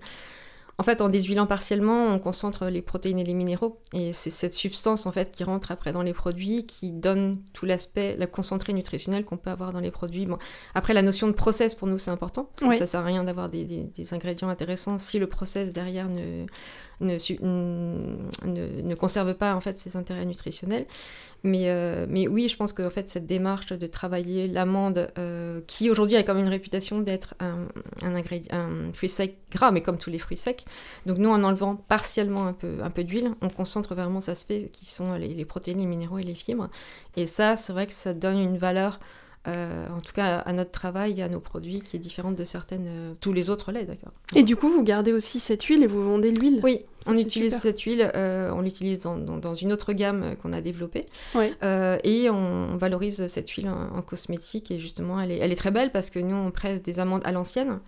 en 0.79 0.85
fait, 0.85 1.03
en 1.03 1.11
déshuilant 1.11 1.47
partiellement, 1.47 2.07
on 2.07 2.19
concentre 2.19 2.67
les 2.67 2.81
protéines 2.81 3.19
et 3.19 3.25
les 3.25 3.35
minéraux. 3.35 3.79
Et 3.93 4.15
c'est 4.15 4.31
cette 4.31 4.55
substance, 4.55 5.05
en 5.07 5.13
fait, 5.13 5.31
qui 5.31 5.45
rentre 5.45 5.71
après 5.71 5.93
dans 5.93 6.03
les 6.03 6.15
produits, 6.15 6.65
qui 6.67 6.91
donne 6.91 7.39
tout 7.53 7.67
l'aspect, 7.67 8.17
la 8.19 8.27
concentré 8.27 8.73
nutritionnel 8.73 9.25
qu'on 9.27 9.37
peut 9.37 9.51
avoir 9.51 9.73
dans 9.73 9.81
les 9.81 9.91
produits. 9.91 10.25
Bon, 10.25 10.39
après, 10.75 10.95
la 10.95 11.03
notion 11.03 11.27
de 11.29 11.33
process, 11.33 11.75
pour 11.75 11.87
nous, 11.89 11.99
c'est 11.99 12.11
important. 12.11 12.45
Parce 12.59 12.63
que 12.73 12.79
ça 12.79 12.87
sert 12.87 13.01
à 13.01 13.05
rien 13.05 13.23
d'avoir 13.23 13.51
des, 13.51 13.65
des- 13.67 13.85
des 13.85 14.15
ingrédients 14.15 14.49
intéressants 14.49 14.97
si 14.97 15.19
le 15.19 15.27
process 15.27 15.73
derrière 15.73 16.09
ne, 16.09 16.47
ne, 17.03 18.95
conserve 18.95 19.35
pas, 19.35 19.55
en 19.55 19.61
fait, 19.61 19.77
ses 19.79 19.97
intérêts 19.97 20.27
nutritionnels. 20.27 20.87
Mais, 21.45 21.71
euh, 21.71 22.07
mais 22.09 22.29
oui, 22.29 22.49
je 22.49 22.57
pense 22.57 22.73
que 22.73 22.83
en 22.85 22.91
fait, 22.91 23.11
cette 23.11 23.27
démarche 23.27 23.73
de 23.73 23.87
travailler 23.89 24.47
l'amande, 24.47 25.11
euh, 25.19 25.61
qui 25.67 25.91
aujourd'hui 25.91 26.17
a 26.17 26.23
même 26.23 26.45
une 26.45 26.49
réputation 26.49 27.01
d'être 27.01 27.35
un, 27.41 27.67
un, 28.03 28.93
fruit 28.93 29.09
sec 29.09 29.39
gras, 29.51 29.73
mais 29.73 29.81
comme 29.81 29.99
tous 29.99 30.11
les 30.11 30.21
fruits 30.21 30.37
secs. 30.37 30.65
Donc 31.07 31.19
nous, 31.19 31.31
en 31.31 31.43
enlevant 31.43 31.75
partiellement 31.75 32.47
un 32.47 32.53
peu, 32.53 32.77
un 32.83 32.91
peu 32.91 33.03
d'huile, 33.03 33.33
on 33.41 33.49
concentre 33.49 33.95
vraiment 33.95 34.21
cet 34.21 34.33
aspect 34.33 34.69
qui 34.73 34.87
sont 34.87 35.15
les, 35.15 35.35
les 35.35 35.45
protéines, 35.45 35.79
les 35.79 35.87
minéraux 35.87 36.19
et 36.19 36.23
les 36.23 36.35
fibres. 36.35 36.69
Et 37.17 37.27
ça, 37.27 37.57
c'est 37.57 37.73
vrai 37.73 37.89
que 37.89 37.93
ça 37.93 38.15
donne 38.15 38.39
une 38.39 38.57
valeur, 38.57 39.01
euh, 39.49 39.89
en 39.89 40.01
tout 40.01 40.13
cas 40.13 40.37
à 40.39 40.53
notre 40.53 40.71
travail 40.71 41.19
et 41.19 41.23
à 41.23 41.29
nos 41.29 41.41
produits, 41.41 41.81
qui 41.81 41.97
est 41.97 41.99
différente 41.99 42.37
de 42.37 42.45
certaines, 42.45 42.87
euh, 42.87 43.15
tous 43.21 43.33
les 43.33 43.51
autres 43.51 43.73
laits, 43.73 43.87
d'accord. 43.89 44.13
Et 44.37 44.43
du 44.45 44.55
coup, 44.57 44.69
vous 44.69 44.83
gardez 44.85 45.13
aussi 45.13 45.41
cette 45.41 45.65
huile 45.65 45.83
et 45.83 45.87
vous 45.87 46.03
vendez 46.05 46.31
l'huile? 46.31 46.61
Oui, 46.63 46.85
Ça, 47.01 47.11
on 47.11 47.17
utilise 47.17 47.55
super. 47.55 47.61
cette 47.61 47.81
huile, 47.81 48.11
euh, 48.15 48.53
on 48.53 48.61
l'utilise 48.61 49.01
dans, 49.01 49.17
dans- 49.19 49.39
dans 49.39 49.55
une 49.55 49.73
autre 49.73 49.93
gamme 49.93 50.37
qu'on 50.41 50.53
a 50.53 50.61
développée. 50.61 51.07
Ouais. 51.35 51.53
Et 52.05 52.31
on 52.31 52.77
valorise 52.77 53.27
cette 53.27 53.51
huile 53.51 53.69
en, 53.69 53.97
en 53.99 54.03
cosmétique. 54.03 54.71
Et 54.71 54.79
justement, 54.79 55.21
elle 55.21 55.33
est, 55.33 55.39
elle 55.39 55.51
est 55.53 55.57
très 55.57 55.71
belle 55.73 55.91
parce 55.91 56.11
que 56.11 56.19
nous, 56.21 56.37
on 56.37 56.51
presse 56.51 56.83
des 56.83 57.01
amandes 57.01 57.23
à 57.25 57.33
l'ancienne. 57.33 57.81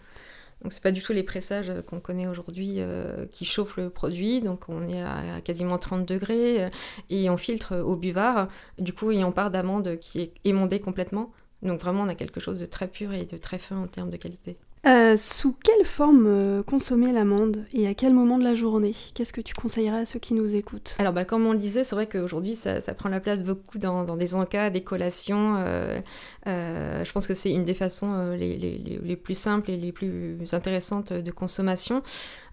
Donc, 0.62 0.72
c'est 0.72 0.82
pas 0.82 0.92
du 0.92 1.02
tout 1.02 1.12
les 1.12 1.22
pressages 1.24 1.70
qu'on 1.86 2.00
connaît 2.00 2.26
aujourd'hui 2.26 2.76
euh, 2.78 3.26
qui 3.30 3.44
chauffent 3.44 3.76
le 3.76 3.90
produit. 3.90 4.40
Donc, 4.40 4.62
on 4.68 4.88
est 4.88 5.02
à, 5.02 5.36
à 5.36 5.40
quasiment 5.42 5.76
30 5.78 6.06
degrés 6.06 6.64
euh, 6.64 6.68
et 7.10 7.28
on 7.28 7.36
filtre 7.36 7.76
au 7.76 7.96
buvard. 7.96 8.48
Du 8.78 8.92
coup, 8.94 9.10
et 9.10 9.22
on 9.24 9.32
part 9.32 9.50
d'amande 9.50 9.98
qui 9.98 10.20
est 10.22 10.32
émondée 10.44 10.80
complètement. 10.80 11.30
Donc, 11.64 11.80
vraiment, 11.80 12.02
on 12.02 12.08
a 12.08 12.14
quelque 12.14 12.40
chose 12.40 12.58
de 12.60 12.66
très 12.66 12.88
pur 12.88 13.12
et 13.12 13.24
de 13.24 13.36
très 13.36 13.58
fin 13.58 13.76
en 13.78 13.86
termes 13.86 14.10
de 14.10 14.16
qualité. 14.16 14.56
Euh, 14.86 15.16
sous 15.16 15.54
quelle 15.64 15.86
forme 15.86 16.26
euh, 16.26 16.62
consommer 16.62 17.10
l'amande 17.10 17.64
et 17.72 17.86
à 17.88 17.94
quel 17.94 18.12
moment 18.12 18.36
de 18.36 18.44
la 18.44 18.54
journée? 18.54 18.92
Qu'est-ce 19.14 19.32
que 19.32 19.40
tu 19.40 19.54
conseillerais 19.54 20.00
à 20.00 20.04
ceux 20.04 20.18
qui 20.18 20.34
nous 20.34 20.54
écoutent? 20.56 20.94
Alors, 20.98 21.14
bah, 21.14 21.24
comme 21.24 21.46
on 21.46 21.52
le 21.52 21.58
disait, 21.58 21.84
c'est 21.84 21.94
vrai 21.94 22.06
qu'aujourd'hui, 22.06 22.54
ça, 22.54 22.82
ça 22.82 22.92
prend 22.92 23.08
la 23.08 23.18
place 23.20 23.42
beaucoup 23.44 23.78
dans, 23.78 24.04
dans 24.04 24.18
des 24.18 24.34
encas, 24.34 24.68
des 24.68 24.82
collations. 24.82 25.54
euh, 25.56 26.00
je 26.46 27.12
pense 27.12 27.26
que 27.26 27.32
c'est 27.32 27.50
une 27.50 27.64
des 27.64 27.72
façons 27.72 28.32
les, 28.32 28.58
les- 28.58 28.76
les- 28.76 28.98
les 29.02 29.16
plus 29.16 29.38
simples 29.38 29.70
et 29.70 29.78
les 29.78 29.90
plus 29.92 30.36
intéressantes 30.52 31.14
de 31.14 31.30
consommation. 31.30 32.02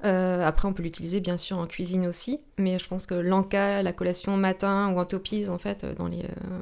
Euh, 0.04 0.44
après, 0.46 0.68
on 0.68 0.74
peut 0.74 0.82
l'utiliser 0.82 1.20
bien 1.20 1.38
sûr 1.38 1.60
en 1.60 1.68
cuisine 1.68 2.08
aussi, 2.08 2.40
mais 2.58 2.80
je 2.80 2.88
pense 2.88 3.06
que 3.06 3.14
l'enca, 3.14 3.84
la 3.84 3.94
collation 3.94 4.36
matin 4.36 4.92
ou 4.94 5.00
en 5.00 5.06
topise, 5.06 5.50
en 5.52 5.60
fait, 5.60 5.86
dans 5.98 6.08
les, 6.08 6.24
euh, 6.24 6.60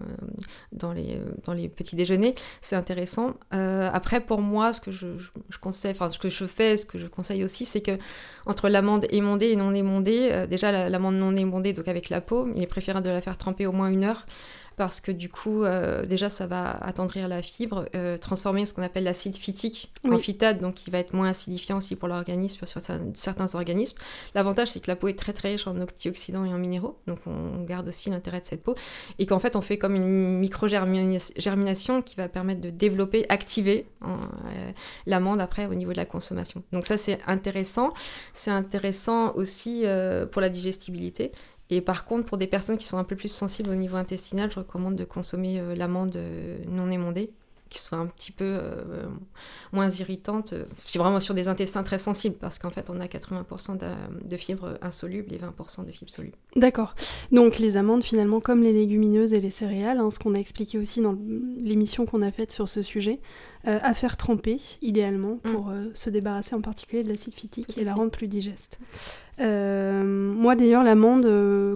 dans 0.73 0.91
les, 0.91 1.15
euh, 1.15 1.31
dans 1.45 1.53
les 1.53 1.69
petits 1.69 1.95
déjeuners, 1.95 2.35
c'est 2.59 2.75
intéressant. 2.75 3.35
Après, 3.51 4.19
pour 4.19 4.41
moi, 4.41 4.73
ce 4.73 4.81
que 4.81 4.91
je, 4.91 5.17
je- 5.17 5.57
conseille, 5.61 5.91
enfin, 5.91 6.09
ce 6.09 6.19
que 6.19 6.29
je 6.29 6.45
fais, 6.45 6.77
ce 6.77 6.85
que 6.85 6.97
je 6.99 7.07
conseille 7.07 7.43
aussi, 7.43 7.65
c'est 7.65 7.81
que 7.81 7.97
entre 8.45 8.67
l'amande 8.69 9.05
émondée 9.09 9.47
et 9.49 9.55
non 9.55 9.73
émondée, 9.73 10.45
déjà 10.49 10.71
la- 10.71 10.89
l'amande 10.89 11.15
non 11.15 11.33
émondée, 11.35 11.73
donc 11.73 11.87
avec 11.87 12.09
la 12.09 12.21
peau, 12.21 12.49
il 12.55 12.61
est 12.63 12.67
préférable 12.67 13.05
de 13.05 13.11
la 13.11 13.21
faire 13.21 13.37
tremper 13.37 13.65
au 13.67 13.71
moins 13.71 13.87
une 13.89 14.03
heure 14.03 14.25
parce 14.79 15.01
que 15.01 15.11
du 15.11 15.27
coup, 15.27 15.65
euh, 15.65 16.05
déjà, 16.05 16.29
ça 16.29 16.47
va 16.47 16.71
attendrir 16.71 17.27
la 17.27 17.41
fibre, 17.41 17.89
euh, 17.95 18.17
transformer 18.17 18.65
ce 18.65 18.73
qu'on 18.73 18.81
appelle 18.81 19.03
l'acide 19.03 19.35
phytique 19.35 19.91
en 20.09 20.17
phytate, 20.17 20.61
donc 20.61 20.75
qui 20.75 20.89
va 20.89 20.99
être 20.99 21.11
moins 21.11 21.27
acidifiant 21.27 21.79
aussi 21.79 21.97
pour 21.97 22.07
l'organisme, 22.07 22.65
sur 22.65 22.81
certains, 23.13 23.55
organismes. 23.55 23.97
L'avantage, 24.35 24.69
c'est 24.69 24.79
que 24.79 24.89
la 24.89 24.95
peau 24.95 25.09
est 25.09 25.19
très 25.19 25.33
très 25.33 25.51
riche 25.51 25.67
en 25.67 25.77
antioxydants 25.77 26.45
et 26.45 26.53
en 26.53 26.57
minéraux, 26.57 26.97
donc 27.07 27.19
on 27.25 27.61
garde 27.65 27.89
aussi 27.89 28.09
l'intérêt 28.09 28.39
de 28.39 28.45
cette 28.45 28.63
peau, 28.63 28.75
et 29.19 29.25
qu'en 29.25 29.39
fait, 29.39 29.57
on 29.57 29.61
fait 29.61 29.77
comme 29.77 29.95
une 29.95 30.39
micro-germination 30.39 32.01
qui 32.01 32.15
va 32.15 32.29
permettre 32.29 32.61
de 32.61 32.69
développer, 32.69 33.25
activer 33.27 33.85
euh, 34.03 34.07
l'amande 35.07 35.41
après 35.41 35.65
au 35.65 35.73
niveau 35.73 35.91
de 35.91 35.97
la 35.97 36.05
consommation. 36.05 36.63
Donc 36.71 36.85
ça, 36.85 36.95
c'est 36.95 37.19
intéressant. 37.27 37.93
C'est 38.33 38.51
intéressant 38.51 39.33
aussi 39.33 39.83
pour 40.31 40.41
la 40.41 40.47
digestibilité. 40.47 41.33
Et 41.69 41.81
par 41.81 42.05
contre, 42.05 42.25
pour 42.25 42.37
des 42.37 42.47
personnes 42.47 42.77
qui 42.77 42.87
sont 42.87 42.97
un 42.97 43.03
peu 43.03 43.15
plus 43.15 43.31
sensibles 43.31 43.69
au 43.69 43.75
niveau 43.75 43.97
intestinal, 43.97 44.51
je 44.51 44.59
recommande 44.59 44.95
de 44.95 45.05
consommer 45.05 45.59
euh, 45.59 45.75
l'amande 45.75 46.15
euh, 46.15 46.57
non 46.67 46.89
émondée, 46.89 47.31
qui 47.69 47.79
soit 47.79 47.99
un 47.99 48.07
petit 48.07 48.31
peu 48.31 48.45
euh, 48.45 49.05
moins 49.71 49.89
irritante. 49.91 50.55
C'est 50.73 50.97
vraiment 50.97 51.19
sur 51.19 51.35
des 51.35 51.47
intestins 51.47 51.83
très 51.83 51.99
sensibles, 51.99 52.35
parce 52.35 52.57
qu'en 52.57 52.71
fait, 52.71 52.89
on 52.89 52.99
a 52.99 53.05
80% 53.05 53.77
de, 53.77 54.27
de 54.27 54.37
fibres 54.37 54.79
insolubles 54.81 55.31
et 55.31 55.37
20% 55.37 55.85
de 55.85 55.91
fibres 55.91 56.09
solubles. 56.09 56.37
D'accord. 56.55 56.95
Donc 57.31 57.59
les 57.59 57.77
amandes, 57.77 58.03
finalement, 58.03 58.39
comme 58.39 58.63
les 58.63 58.73
légumineuses 58.73 59.33
et 59.33 59.39
les 59.39 59.51
céréales, 59.51 59.99
hein, 59.99 60.09
ce 60.09 60.17
qu'on 60.17 60.33
a 60.33 60.39
expliqué 60.39 60.79
aussi 60.79 61.01
dans 61.01 61.15
l'émission 61.59 62.07
qu'on 62.07 62.23
a 62.23 62.31
faite 62.31 62.51
sur 62.51 62.67
ce 62.67 62.81
sujet, 62.81 63.19
euh, 63.67 63.77
à 63.81 63.93
faire 63.93 64.15
tremper, 64.15 64.57
idéalement, 64.81 65.37
pour 65.43 65.69
euh, 65.69 65.89
se 65.93 66.09
débarrasser 66.09 66.55
en 66.55 66.61
particulier 66.61 67.03
de 67.03 67.09
l'acide 67.09 67.33
phytique 67.33 67.77
et 67.77 67.83
la 67.83 67.93
rendre 67.93 68.09
plus 68.11 68.27
digeste. 68.27 68.79
Euh, 69.41 70.03
moi, 70.03 70.55
d'ailleurs, 70.55 70.83
l'amande, 70.83 71.23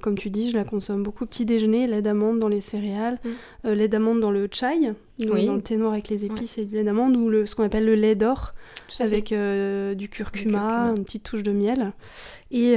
comme 0.01 0.17
tu 0.17 0.29
dis, 0.29 0.49
je 0.51 0.55
la 0.57 0.63
consomme 0.63 1.03
beaucoup 1.03 1.25
petit 1.25 1.45
déjeuner, 1.45 1.87
lait 1.87 2.01
d'amande 2.01 2.39
dans 2.39 2.49
les 2.49 2.61
céréales, 2.61 3.17
Mm. 3.63 3.69
lait 3.69 3.87
d'amande 3.87 4.19
dans 4.19 4.31
le 4.31 4.47
chai, 4.51 4.79
donc 5.19 5.33
Oui. 5.33 5.45
dans 5.45 5.55
le 5.55 5.61
thé 5.61 5.77
noir 5.77 5.93
avec 5.93 6.09
les 6.09 6.25
épices 6.25 6.57
et 6.57 6.65
du 6.65 6.75
lait 6.75 6.83
d'amande, 6.83 7.15
ou 7.15 7.29
le, 7.29 7.45
ce 7.45 7.55
qu'on 7.55 7.63
appelle 7.63 7.85
le 7.85 7.95
lait 7.95 8.15
d'or, 8.15 8.53
avec 8.99 9.33
du, 9.33 10.09
curcuma, 10.09 10.93
une 10.97 11.03
petite 11.03 11.23
touche 11.23 11.43
de 11.43 11.51
miel 11.51 11.93
et 12.51 12.75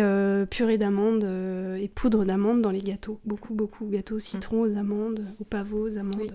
purée 0.50 0.78
d'amande 0.78 1.25
et 1.80 1.88
poudre 1.88 2.25
d'amande 2.25 2.62
dans 2.62 2.70
les 2.70 2.80
gâteaux. 2.80 3.18
Beaucoup, 3.25 3.54
beaucoup. 3.54 3.86
Gâteaux 3.86 4.16
au 4.16 4.20
citron, 4.20 4.60
aux 4.62 4.76
amandes, 4.76 5.20
aux 5.40 5.44
pavots, 5.44 5.88
aux 5.90 5.96
amandes. 5.96 6.16
Oui. 6.20 6.30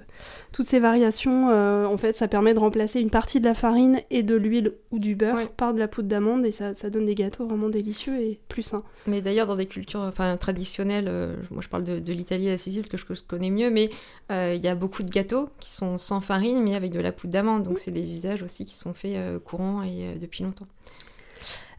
Toutes 0.52 0.66
ces 0.66 0.80
variations, 0.80 1.48
en 1.88 1.98
fait, 1.98 2.16
ça 2.18 2.28
permet 2.28 2.54
de 2.54 2.60
remplacer 2.62 3.00
une 3.02 3.10
partie 3.10 3.40
de 3.42 3.46
la 3.46 3.54
farine 3.54 4.00
et 4.10 4.24
de 4.24 4.36
l'huile 4.36 4.74
ou 4.92 4.98
du 5.00 5.16
beurre 5.16 5.36
Ouais. 5.36 5.50
par 5.58 5.74
de 5.74 5.80
la 5.80 5.88
poudre 5.90 6.08
d'amande 6.08 6.46
et 6.46 6.52
ça, 6.52 6.74
ça 6.74 6.90
donne 6.90 7.06
des 7.06 7.16
gâteaux 7.16 7.46
vraiment 7.46 7.68
délicieux 7.70 8.20
et 8.22 8.40
plus 8.48 8.62
sains. 8.64 8.84
Mais 9.08 9.22
d'ailleurs, 9.22 9.48
dans 9.48 9.56
des 9.58 9.66
cultures 9.66 10.00
enfin, 10.02 10.38
traditionnelles, 10.38 11.08
euh, 11.10 11.36
moi 11.52 11.62
je 11.62 11.68
parle 11.70 11.84
de, 11.84 12.00
de 12.00 12.14
l'Italie 12.14 12.44
et 12.44 12.48
de 12.48 12.52
la 12.54 12.58
Sicile 12.58 12.88
que 12.88 12.98
je, 12.98 13.06
que 13.06 13.14
je 13.16 13.22
connais 13.24 13.50
mieux, 13.50 13.70
mais 13.70 13.90
euh, 14.32 14.54
il 14.56 14.64
y 14.64 14.68
a 14.70 14.76
beaucoup 14.76 15.04
de 15.04 15.10
gâteaux 15.12 15.50
qui 15.60 15.72
sont 15.72 15.98
sans 15.98 16.22
farine, 16.22 16.62
mais 16.64 16.76
avec 16.76 16.92
de 16.92 17.00
la 17.02 17.12
poudre 17.12 17.34
d'amande. 17.34 17.64
Donc 17.64 17.78
c'est 17.78 17.92
des 17.92 18.16
usages 18.16 18.42
aussi 18.44 18.64
qui 18.66 18.76
sont 18.76 18.94
faits 18.94 19.16
euh, 19.16 19.40
courants 19.40 19.84
et 19.84 20.18
depuis 20.20 20.44
longtemps. 20.44 20.68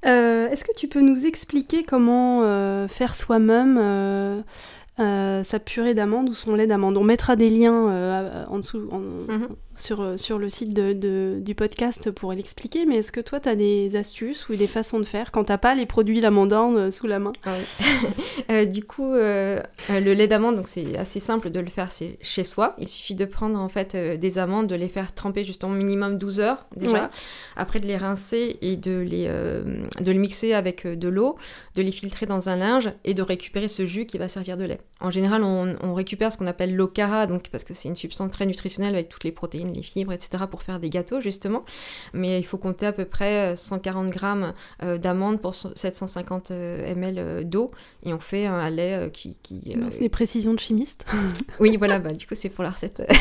Est-ce 0.04 0.64
que 0.64 0.74
tu 0.76 0.88
peux 0.88 1.00
nous 1.00 1.26
expliquer 1.26 1.84
comment 1.84 2.42
faire 2.88 3.14
soi-même 3.14 3.78
euh, 3.78 5.42
sa 5.44 5.58
purée 5.60 5.94
d'amande 5.94 6.28
ou 6.30 6.34
son 6.34 6.54
lait 6.56 6.66
d'amande? 6.66 6.96
On 6.96 7.04
mettra 7.04 7.36
des 7.36 7.48
liens 7.48 7.88
euh, 7.88 8.44
en 8.48 8.58
dessous 8.58 8.88
en- 8.90 8.98
Mhm. 8.98 9.48
Sur, 9.82 10.00
euh, 10.00 10.16
sur 10.16 10.38
le 10.38 10.48
site 10.48 10.72
de- 10.74 10.92
de- 10.92 11.38
du 11.40 11.54
podcast 11.54 12.10
pour 12.10 12.32
l'expliquer, 12.32 12.86
mais 12.86 12.96
est-ce 12.98 13.12
que 13.12 13.20
toi, 13.20 13.40
tu 13.40 13.48
as 13.48 13.56
des 13.56 13.96
astuces 13.96 14.48
ou 14.48 14.54
des 14.54 14.66
façons 14.66 14.98
de 15.00 15.04
faire 15.04 15.32
quand 15.32 15.44
t'as 15.44 15.58
pas 15.58 15.74
les 15.74 15.86
produits 15.86 16.20
l'amandin 16.20 16.74
euh, 16.76 16.90
sous 16.90 17.06
la 17.06 17.18
main? 17.18 17.32
Ah 17.44 17.54
oui. 17.58 17.88
Euh, 18.50 18.64
du 18.64 18.82
coup, 18.84 19.12
le 19.14 19.62
lait 20.12 20.26
d'amande, 20.26 20.56
donc 20.56 20.66
c'est 20.66 20.98
assez 20.98 21.20
simple 21.20 21.50
de 21.50 21.60
le 21.60 21.68
faire 21.68 21.88
chez 22.20 22.44
soi. 22.44 22.74
Il 22.78 22.88
suffit 22.88 23.14
de 23.14 23.24
prendre 23.24 23.58
en 23.58 23.68
fait 23.68 23.96
des 23.96 24.38
amandes, 24.38 24.66
de 24.66 24.74
les 24.74 24.88
faire 24.88 25.14
tremper 25.14 25.44
justement 25.44 25.72
minimum 25.72 26.18
12 26.18 26.40
heures 26.40 26.64
déjà. 26.76 26.92
Ouais. 26.92 27.00
Après 27.56 27.78
de 27.80 27.86
les 27.86 27.96
rincer 27.96 28.58
et 28.60 28.76
de 28.76 28.98
les, 28.98 29.26
de 29.26 30.10
les 30.12 30.18
mixer 30.18 30.52
avec 30.54 30.86
de 30.86 31.08
l'eau, 31.08 31.36
de 31.76 31.82
les 31.82 31.92
filtrer 31.92 32.26
dans 32.26 32.48
un 32.48 32.56
linge 32.56 32.90
et 33.04 33.14
de 33.14 33.22
récupérer 33.22 33.68
ce 33.68 33.86
jus 33.86 34.06
qui 34.06 34.18
va 34.18 34.28
servir 34.28 34.56
de 34.56 34.64
lait. 34.64 34.78
En 35.00 35.10
général, 35.10 35.42
on, 35.44 35.76
on 35.82 35.94
récupère 35.94 36.32
ce 36.32 36.38
qu'on 36.38 36.46
appelle 36.46 36.74
l'okara, 36.74 37.26
donc 37.26 37.48
parce 37.50 37.64
que 37.64 37.74
c'est 37.74 37.88
une 37.88 37.96
substance 37.96 38.32
très 38.32 38.46
nutritionnelle 38.46 38.94
avec 38.94 39.08
toutes 39.08 39.24
les 39.24 39.32
protéines, 39.32 39.71
les 39.72 39.82
fibres, 39.82 40.12
etc. 40.12 40.44
pour 40.50 40.62
faire 40.62 40.80
des 40.80 40.90
gâteaux 40.90 41.20
justement. 41.20 41.64
Mais 42.12 42.38
il 42.38 42.44
faut 42.44 42.58
compter 42.58 42.86
à 42.86 42.92
peu 42.92 43.04
près 43.04 43.52
euh, 43.52 43.56
140 43.56 44.10
grammes 44.10 44.52
euh, 44.82 44.98
d'amandes 44.98 45.40
pour 45.40 45.54
750 45.54 46.50
euh, 46.50 46.92
ml 46.92 47.18
euh, 47.18 47.42
d'eau 47.42 47.70
et 48.04 48.12
on 48.12 48.20
fait 48.20 48.46
un 48.46 48.70
lait 48.70 48.94
euh, 48.94 49.08
qui... 49.08 49.36
qui, 49.42 49.74
euh, 49.76 49.86
C'est 49.90 50.00
des 50.00 50.08
précisions 50.08 50.54
de 50.54 50.58
chimiste. 50.60 51.06
oui, 51.60 51.76
voilà, 51.76 51.98
bah, 51.98 52.12
du 52.12 52.26
coup, 52.26 52.34
c'est 52.34 52.48
pour 52.48 52.64
la 52.64 52.70
recette. 52.70 53.02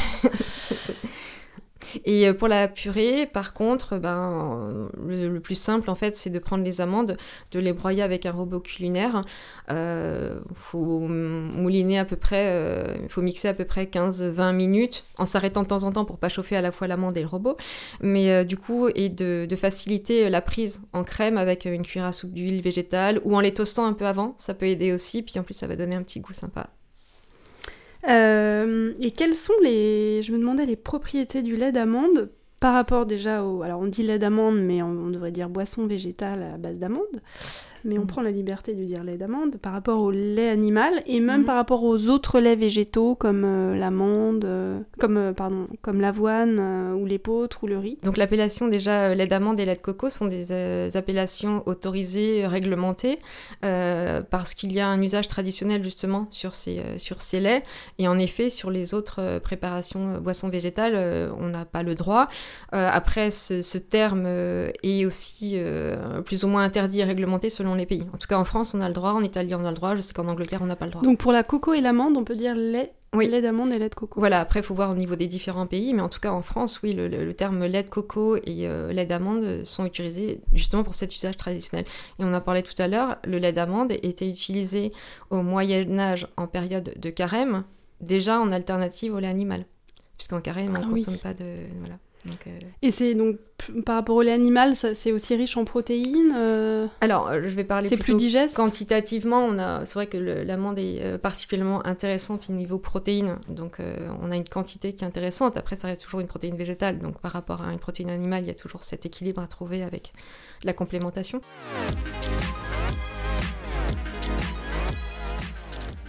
Et 2.05 2.27
euh, 2.27 2.33
pour 2.33 2.48
la 2.48 2.67
purée, 2.67 3.25
par 3.25 3.53
contre, 3.53 3.98
ben, 3.98 4.89
le, 5.07 5.39
plus 5.39 5.55
simple, 5.55 5.89
en 5.89 5.95
fait, 5.95 6.15
c'est 6.15 6.29
de 6.29 6.39
prendre 6.39 6.63
les 6.63 6.81
amandes, 6.81 7.17
de 7.51 7.60
les 7.60 7.74
broyer 7.74 8.03
avec 8.03 8.25
un 8.25 8.31
robot 8.31 8.60
culinaire. 8.60 9.21
Il 9.69 10.39
faut 10.55 11.00
mouliner 11.07 12.00
à 12.00 12.05
peu 12.05 12.15
près, 12.15 13.00
il 13.01 13.10
faut 13.10 13.21
mixer 13.21 13.48
à 13.48 13.53
peu 13.53 13.65
près 13.65 13.86
15-20 13.86 14.53
minutes, 14.53 15.05
en 15.17 15.25
s'arrêtant 15.25 15.63
de 15.63 15.67
temps 15.67 15.83
en 15.83 15.91
temps 15.91 16.05
pour 16.05 16.17
pas 16.17 16.29
chauffer 16.29 16.55
à 16.55 16.62
la 16.62 16.71
fois 16.71 16.88
l'amande 16.88 17.17
et 17.17 17.21
le 17.21 17.27
robot. 17.27 17.57
Mais 18.01 18.31
euh, 18.31 18.43
du 18.43 18.57
coup, 18.57 18.89
et 18.95 19.10
de, 19.10 19.45
de 19.50 19.55
faciliter 19.55 20.29
la 20.29 20.41
prise 20.41 20.81
en 20.93 21.03
crème 21.03 21.38
avec 21.38 21.65
une 21.65 21.83
cuillère 21.83 22.07
à 22.07 22.12
soupe 22.12 22.33
d'huile 22.33 22.62
végétale 22.62 23.21
ou 23.24 23.36
en 23.36 23.39
les 23.39 23.53
toastant 23.53 23.86
un 23.86 23.93
peu 23.93 24.05
avant, 24.05 24.36
ça 24.38 24.53
peut 24.53 24.67
aider 24.67 24.91
aussi. 24.91 25.21
Puis 25.21 25.39
en 25.39 25.43
plus, 25.43 25.53
ça 25.53 25.67
va 25.67 25.75
donner 25.75 25.95
un 25.95 26.03
petit 26.03 26.19
goût 26.19 26.33
sympa. 26.33 26.69
Euh, 28.08 28.93
et 29.00 29.12
quelles 29.12 29.36
sont 29.36 29.53
les, 29.62 30.22
je 30.22 30.31
me 30.31 30.39
demandais 30.39 30.65
les 30.65 30.75
propriétés 30.75 31.41
du 31.41 31.55
lait 31.55 31.72
d'amande 31.72 32.31
par 32.60 32.74
rapport 32.74 33.05
déjà 33.05 33.43
au, 33.43 33.63
alors 33.63 33.81
on 33.81 33.88
dit 33.88 34.03
lait 34.03 34.20
d'amande, 34.20 34.60
mais 34.62 34.81
on, 34.81 34.89
on 34.89 35.10
devrait 35.10 35.31
dire 35.31 35.50
boisson 35.50 35.88
végétale 35.88 36.43
à 36.43 36.58
base 36.58 36.77
d'amande. 36.77 37.22
Mais 37.85 37.97
on 37.97 38.03
Mm. 38.03 38.07
prend 38.07 38.21
la 38.21 38.31
liberté 38.31 38.73
de 38.73 38.83
dire 38.83 39.03
lait 39.03 39.17
d'amande 39.17 39.57
par 39.57 39.73
rapport 39.73 40.00
au 40.00 40.11
lait 40.11 40.50
animal 40.50 41.01
et 41.05 41.19
même 41.19 41.41
Mhm. 41.41 41.45
par 41.45 41.55
rapport 41.55 41.83
aux 41.83 42.07
autres 42.07 42.39
laits 42.39 42.59
végétaux 42.59 43.15
comme 43.15 43.43
euh, 43.45 43.75
l'amande, 43.75 44.45
euh, 44.45 44.79
comme 45.00 45.17
euh, 45.17 45.33
pardon, 45.33 45.67
comme 45.81 46.01
l'avoine 46.01 46.59
ou 47.00 47.05
l'épeautre 47.05 47.63
ou 47.63 47.67
le 47.67 47.77
riz. 47.77 47.97
Donc 48.03 48.17
l'appellation 48.17 48.67
déjà 48.67 49.13
lait 49.15 49.27
d'amande 49.27 49.59
et 49.59 49.65
lait 49.65 49.75
de 49.75 49.81
coco 49.81 50.09
sont 50.09 50.25
des 50.25 50.51
appellations 50.95 51.63
autorisées, 51.65 52.45
réglementées, 52.47 53.19
parce 54.29 54.53
qu'il 54.53 54.73
y 54.73 54.79
a 54.79 54.88
un 54.88 55.01
usage 55.01 55.27
traditionnel 55.27 55.83
justement 55.83 56.27
sur 56.31 56.55
ces, 56.55 56.81
sur 56.97 57.21
ces 57.21 57.39
laits. 57.39 57.63
Et 58.00 58.07
en 58.07 58.17
effet, 58.17 58.50
sur 58.50 58.71
les 58.71 58.93
autres 58.93 59.39
préparations 59.39 60.19
boissons 60.19 60.50
végétales, 60.50 61.31
on 61.39 61.47
n'a 61.47 61.65
pas 61.65 61.83
le 61.83 61.95
droit. 61.95 62.27
Après, 62.71 63.31
ce, 63.31 63.61
ce 63.61 63.77
terme 63.77 64.25
est 64.83 65.05
aussi 65.05 65.57
plus 66.25 66.43
ou 66.43 66.47
moins 66.47 66.63
interdit 66.63 67.00
et 67.00 67.03
réglementé 67.03 67.50
selon 67.50 67.70
les 67.75 67.85
pays. 67.85 68.03
En 68.13 68.17
tout 68.17 68.27
cas, 68.27 68.37
en 68.37 68.43
France, 68.45 68.73
on 68.73 68.81
a 68.81 68.87
le 68.87 68.93
droit, 68.93 69.11
en 69.11 69.21
Italie, 69.21 69.53
on 69.55 69.65
a 69.65 69.69
le 69.69 69.75
droit, 69.75 69.95
je 69.95 70.01
sais 70.01 70.13
qu'en 70.13 70.27
Angleterre, 70.27 70.61
on 70.61 70.65
n'a 70.65 70.75
pas 70.75 70.85
le 70.85 70.91
droit. 70.91 71.03
Donc 71.03 71.17
pour 71.19 71.31
la 71.31 71.43
coco 71.43 71.73
et 71.73 71.81
l'amande, 71.81 72.17
on 72.17 72.23
peut 72.23 72.33
dire 72.35 72.55
lait, 72.55 72.93
Oui. 73.13 73.27
lait 73.27 73.41
d'amande 73.41 73.71
et 73.73 73.79
lait 73.79 73.89
de 73.89 73.95
coco. 73.95 74.19
Voilà, 74.19 74.39
après, 74.39 74.59
il 74.59 74.63
faut 74.63 74.73
voir 74.75 74.89
au 74.91 74.95
niveau 74.95 75.15
des 75.15 75.27
différents 75.27 75.67
pays, 75.67 75.93
mais 75.93 76.01
en 76.01 76.09
tout 76.09 76.19
cas, 76.19 76.31
en 76.31 76.41
France, 76.41 76.79
oui, 76.83 76.93
le, 76.93 77.07
le- 77.07 77.25
le 77.25 77.33
terme 77.33 77.65
lait 77.65 77.83
de 77.83 77.89
coco 77.89 78.35
et 78.37 78.67
euh, 78.67 78.91
lait 78.93 79.05
d'amande 79.05 79.63
sont 79.65 79.85
utilisés 79.85 80.41
justement 80.53 80.83
pour 80.83 80.95
cet 80.95 81.15
usage 81.15 81.37
traditionnel. 81.37 81.85
Et 82.19 82.23
on 82.23 82.33
en 82.33 82.41
parlait 82.41 82.63
tout 82.63 82.79
à 82.81 82.87
l'heure, 82.87 83.17
le 83.25 83.37
lait 83.37 83.53
d'amande 83.53 83.91
était 84.03 84.27
utilisé 84.29 84.93
au 85.29 85.41
Moyen-Âge 85.41 86.27
en 86.37 86.47
période 86.47 86.93
de 86.97 87.09
carême, 87.09 87.63
déjà 88.01 88.39
en 88.39 88.51
alternative 88.51 89.13
au 89.13 89.19
lait 89.19 89.27
animal. 89.27 89.65
Puisqu'en 90.17 90.39
carême, 90.41 90.73
on 90.77 90.81
Ah 90.81 90.85
ne 90.85 90.91
oui. 90.93 91.03
consomme 91.03 91.17
pas 91.19 91.33
de. 91.33 91.45
Voilà. 91.79 91.95
Donc, 92.25 92.45
euh, 92.47 92.51
Et 92.81 92.91
c'est 92.91 93.15
donc 93.15 93.37
par 93.85 93.95
rapport 93.95 94.15
au 94.15 94.21
lait 94.21 94.31
animal, 94.31 94.75
c'est 94.75 95.11
aussi 95.11 95.35
riche 95.35 95.57
en 95.57 95.65
protéines. 95.65 96.33
euh, 96.35 96.87
Alors, 96.99 97.27
euh, 97.27 97.41
je 97.43 97.55
vais 97.55 97.63
parler 97.63 97.89
c'est 97.89 97.97
plus 97.97 98.05
plutôt 98.05 98.19
digeste. 98.19 98.55
Quantitativement, 98.55 99.39
on 99.43 99.57
a, 99.57 99.85
c'est 99.85 99.95
vrai 99.95 100.07
que 100.07 100.17
l'amande 100.17 100.77
est 100.77 101.17
particulièrement 101.17 101.85
intéressante 101.85 102.47
au 102.49 102.53
niveau 102.53 102.77
protéines, 102.77 103.37
donc 103.49 103.79
euh, 103.79 103.95
on 104.21 104.31
a 104.31 104.35
une 104.35 104.47
quantité 104.47 104.93
qui 104.93 105.03
est 105.03 105.07
intéressante. 105.07 105.57
Après, 105.57 105.75
ça 105.75 105.87
reste 105.87 106.03
toujours 106.03 106.19
une 106.19 106.27
protéine 106.27 106.55
végétale, 106.55 106.99
donc 106.99 107.19
par 107.19 107.31
rapport 107.31 107.63
à 107.63 107.71
une 107.71 107.79
protéine 107.79 108.09
animale, 108.09 108.43
il 108.43 108.47
y 108.47 108.51
a 108.51 108.55
toujours 108.55 108.83
cet 108.83 109.05
équilibre 109.05 109.41
à 109.41 109.47
trouver 109.47 109.83
avec 109.83 110.13
la 110.63 110.73
complémentation. 110.73 111.41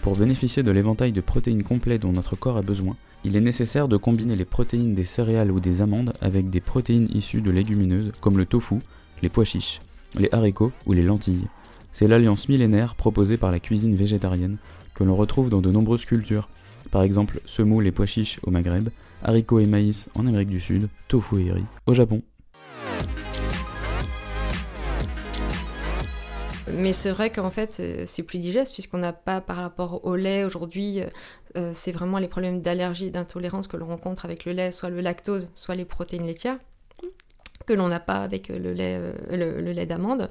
Pour 0.03 0.17
bénéficier 0.17 0.63
de 0.63 0.71
l'éventail 0.71 1.13
de 1.13 1.21
protéines 1.21 1.63
complet 1.63 1.97
dont 1.97 2.11
notre 2.11 2.35
corps 2.35 2.57
a 2.57 2.61
besoin, 2.61 2.97
il 3.23 3.37
est 3.37 3.41
nécessaire 3.41 3.87
de 3.87 3.95
combiner 3.95 4.35
les 4.35 4.43
protéines 4.43 4.93
des 4.93 5.05
céréales 5.05 5.49
ou 5.49 5.61
des 5.61 5.81
amandes 5.81 6.11
avec 6.19 6.49
des 6.49 6.59
protéines 6.59 7.07
issues 7.15 7.39
de 7.39 7.51
légumineuses 7.51 8.11
comme 8.19 8.37
le 8.37 8.45
tofu, 8.45 8.75
les 9.21 9.29
pois 9.29 9.45
chiches, 9.45 9.79
les 10.19 10.27
haricots 10.33 10.73
ou 10.85 10.91
les 10.91 11.03
lentilles. 11.03 11.47
C'est 11.93 12.09
l'alliance 12.09 12.49
millénaire 12.49 12.95
proposée 12.95 13.37
par 13.37 13.49
la 13.49 13.61
cuisine 13.61 13.95
végétarienne 13.95 14.57
que 14.93 15.05
l'on 15.05 15.15
retrouve 15.15 15.49
dans 15.49 15.61
de 15.61 15.71
nombreuses 15.71 16.03
cultures, 16.03 16.49
par 16.91 17.03
exemple 17.03 17.39
semoule 17.45 17.87
et 17.87 17.93
pois 17.93 18.05
chiches 18.05 18.41
au 18.43 18.51
Maghreb, 18.51 18.89
haricots 19.23 19.59
et 19.59 19.67
maïs 19.67 20.09
en 20.15 20.27
Amérique 20.27 20.49
du 20.49 20.59
Sud, 20.59 20.89
tofu 21.07 21.45
et 21.45 21.53
riz 21.53 21.63
au 21.87 21.93
Japon. 21.93 22.21
Mais 26.71 26.93
c'est 26.93 27.11
vrai 27.11 27.29
qu'en 27.29 27.49
fait, 27.49 27.73
c'est- 28.05 28.23
plus 28.23 28.39
digeste 28.39 28.73
puisqu'on 28.73 28.99
n'a 28.99 29.13
pas 29.13 29.41
par 29.41 29.57
rapport 29.57 30.05
au 30.05 30.15
lait 30.15 30.45
aujourd'hui, 30.45 31.01
euh, 31.57 31.71
c'est 31.73 31.91
vraiment 31.91 32.19
les 32.19 32.27
problèmes 32.27 32.61
d'allergie 32.61 33.07
et 33.07 33.09
d'intolérance 33.09 33.67
que 33.67 33.77
l'on 33.77 33.87
rencontre 33.87 34.25
avec 34.25 34.45
le 34.45 34.53
lait, 34.53 34.71
soit 34.71 34.89
le 34.89 35.01
lactose, 35.01 35.51
soit 35.55 35.75
les 35.75 35.85
protéines 35.85 36.25
laitières 36.25 36.57
que 37.65 37.73
l'on 37.73 37.87
n'a 37.87 38.01
pas 38.01 38.23
avec 38.23 38.49
euh, 38.49 38.57
le 38.57 38.73
lait, 38.73 38.97
euh, 38.99 39.61
le, 39.61 39.71
lait 39.71 39.85
d'amande. 39.85 40.29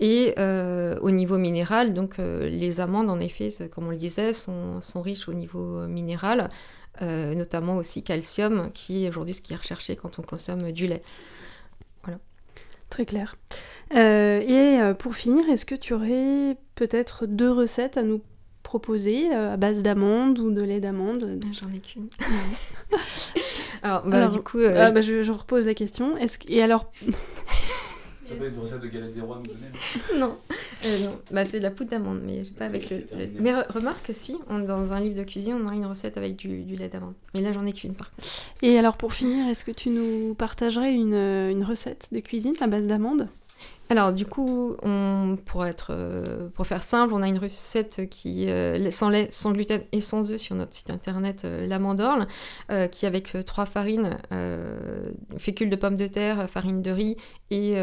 Et 0.00 0.34
au 0.38 1.10
niveau 1.10 1.38
minéral, 1.38 1.94
donc 1.94 2.16
les 2.18 2.80
amandes, 2.80 3.08
en 3.08 3.20
effet, 3.20 3.50
comme 3.70 3.86
on 3.86 3.90
le 3.90 3.96
disait, 3.96 4.32
sont, 4.32 4.80
riches 4.96 5.28
au 5.28 5.32
niveau 5.32 5.86
minéral, 5.86 6.50
notamment 7.00 7.76
aussi 7.76 8.02
calcium, 8.02 8.72
qui 8.72 9.04
est 9.04 9.08
aujourd'hui 9.10 9.34
ce 9.34 9.42
qui 9.42 9.52
est 9.52 9.56
recherché 9.56 9.94
quand 9.94 10.18
on 10.18 10.22
consomme 10.22 10.72
du 10.72 10.88
lait. 10.88 11.02
Très 12.92 13.06
clair. 13.06 13.36
Euh, 13.94 14.40
et 14.42 14.78
euh, 14.82 14.92
pour 14.92 15.14
finir, 15.14 15.48
est-ce 15.48 15.64
que 15.64 15.74
tu 15.74 15.94
aurais 15.94 16.58
peut-être 16.74 17.24
deux 17.24 17.50
recettes 17.50 17.96
à 17.96 18.02
nous 18.02 18.20
proposer 18.62 19.34
euh, 19.34 19.54
à 19.54 19.56
base 19.56 19.82
d'amande 19.82 20.38
ou 20.38 20.50
de 20.50 20.60
lait 20.60 20.78
d'amande? 20.78 21.38
J'en 21.58 21.72
ai 21.74 21.78
qu'une. 21.78 22.08
alors, 23.82 24.02
bah, 24.06 24.16
Alors, 24.18 24.28
du 24.30 24.40
coup, 24.40 24.58
euh, 24.58 24.76
Ah, 24.78 24.90
bah, 24.90 25.00
je, 25.00 25.22
je 25.22 25.32
repose 25.32 25.64
la 25.64 25.72
question. 25.72 26.18
Est-ce 26.18 26.38
que- 26.38 26.50
Et 26.52 26.62
alors, 26.62 26.92
T'as 28.28 28.34
pas 28.36 28.46
une 28.46 28.58
recette 28.58 28.80
de 28.80 28.88
galette 28.88 29.14
des 29.14 29.20
rois 29.22 29.36
à 29.36 29.38
nous 29.40 29.46
donner? 29.46 30.18
Non, 30.20 30.36
Euh, 30.84 30.98
non. 31.06 31.18
Bah, 31.30 31.44
c'est 31.44 31.58
de 31.58 31.62
la 31.62 31.70
poudre 31.70 31.90
d'amande, 31.90 32.20
mais 32.24 32.44
j'ai 32.44 32.50
pas 32.50 32.64
avec 32.66 32.90
le. 32.90 32.96
Mais 33.40 33.52
re- 33.52 33.70
remarque, 33.72 34.10
si, 34.12 34.36
on- 34.50 34.58
dans 34.60 34.92
un 34.92 35.00
livre 35.00 35.16
de 35.16 35.22
cuisine, 35.24 35.54
on 35.62 35.68
a 35.68 35.74
une 35.74 35.86
recette 35.86 36.16
avec 36.16 36.36
du, 36.36 36.62
du 36.62 36.76
lait 36.76 36.88
d'amande. 36.88 37.14
Mais 37.34 37.40
là, 37.40 37.52
j'en 37.52 37.64
ai 37.66 37.72
qu'une 37.72 37.94
par 37.94 38.10
contre. 38.10 38.26
et 38.62 38.78
alors 38.78 38.96
pour 38.96 39.14
finir, 39.14 39.46
est-ce 39.48 39.64
que 39.64 39.70
tu 39.70 39.90
nous 39.90 40.34
partagerais 40.34 40.92
une, 40.92 41.14
euh, 41.14 41.50
une 41.50 41.64
recette 41.64 42.08
de 42.12 42.20
cuisine 42.20 42.54
à 42.60 42.66
base 42.66 42.86
d'amande? 42.86 43.28
Alors, 43.90 44.12
du 44.12 44.24
coup, 44.24 44.74
pour, 45.44 45.66
être, 45.66 45.88
euh, 45.90 46.48
pour 46.54 46.66
faire 46.66 46.82
simple, 46.82 47.12
on 47.12 47.22
a 47.22 47.28
une 47.28 47.38
recette 47.38 48.08
qui 48.08 48.48
euh, 48.48 48.90
sans 48.90 49.10
lait, 49.10 49.28
sans 49.30 49.52
gluten 49.52 49.82
et 49.92 50.00
sans 50.00 50.30
œufs 50.30 50.40
sur 50.40 50.54
notre 50.54 50.72
site 50.72 50.90
internet 50.90 51.42
euh, 51.44 51.66
L'Amandorle, 51.66 52.26
euh, 52.70 52.86
qui 52.86 53.04
avec 53.04 53.36
trois 53.44 53.66
farines, 53.66 54.16
fécule 55.36 55.68
de 55.68 55.76
pommes 55.76 55.96
de 55.96 56.06
terre, 56.06 56.48
farine 56.48 56.80
de 56.80 56.90
riz 56.90 57.16
et 57.50 57.76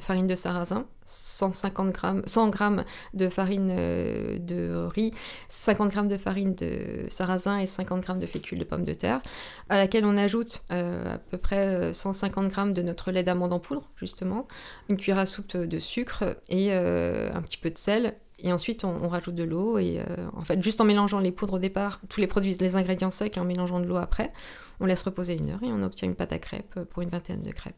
farine 0.00 0.26
de 0.26 0.34
sarrasin, 0.34 0.84
150 1.06 1.92
grammes, 1.92 2.22
100 2.26 2.48
grammes 2.50 2.84
de 3.14 3.28
farine 3.28 3.74
de 3.74 4.86
riz, 4.86 5.12
50 5.48 5.90
grammes 5.90 6.08
de 6.08 6.18
farine 6.18 6.54
de 6.54 7.06
sarrasin 7.08 7.58
et 7.58 7.66
50 7.66 8.02
grammes 8.02 8.18
de 8.18 8.26
fécule 8.26 8.58
de 8.58 8.64
pommes 8.64 8.84
de 8.84 8.92
terre, 8.94 9.22
à 9.70 9.78
laquelle 9.78 10.04
on 10.04 10.16
ajoute 10.16 10.62
à 10.70 11.18
peu 11.30 11.38
près 11.38 11.66
euh, 11.66 11.92
150 11.92 12.48
grammes 12.48 12.72
de 12.72 12.82
notre 12.82 13.10
lait 13.10 13.22
d'amande 13.22 13.52
en 13.52 13.58
poudre, 13.58 13.88
justement, 13.96 14.46
une 14.88 14.96
cuillère 14.96 15.11
à 15.18 15.26
soupe 15.26 15.56
de 15.56 15.78
sucre 15.78 16.36
et 16.48 16.68
euh, 16.70 17.30
un 17.32 17.42
petit 17.42 17.58
peu 17.58 17.70
de 17.70 17.78
sel. 17.78 18.14
Et 18.38 18.52
ensuite, 18.52 18.84
on, 18.84 19.08
rajoute 19.08 19.34
de 19.34 19.44
l'eau. 19.44 19.78
Et 19.78 20.00
euh, 20.00 20.26
en 20.34 20.42
fait, 20.42 20.62
juste 20.62 20.80
en 20.80 20.84
mélangeant 20.84 21.20
les 21.20 21.30
poudres 21.30 21.54
au 21.54 21.58
départ, 21.58 22.00
tous 22.08 22.20
les 22.20 22.26
produits, 22.26 22.56
les 22.58 22.76
ingrédients 22.76 23.10
secs, 23.10 23.36
et 23.36 23.40
en 23.40 23.44
mélangeant 23.44 23.80
de 23.80 23.86
l'eau 23.86 23.96
après, 23.96 24.32
on 24.80 24.86
laisse 24.86 25.02
reposer 25.02 25.34
une 25.34 25.50
heure 25.50 25.62
et 25.62 25.72
on 25.72 25.82
obtient 25.82 26.08
une 26.08 26.16
pâte 26.16 26.32
à 26.32 26.38
crêpes 26.38 26.80
pour 26.90 27.02
une 27.02 27.08
vingtaine 27.08 27.42
de 27.42 27.52
crêpes. 27.52 27.76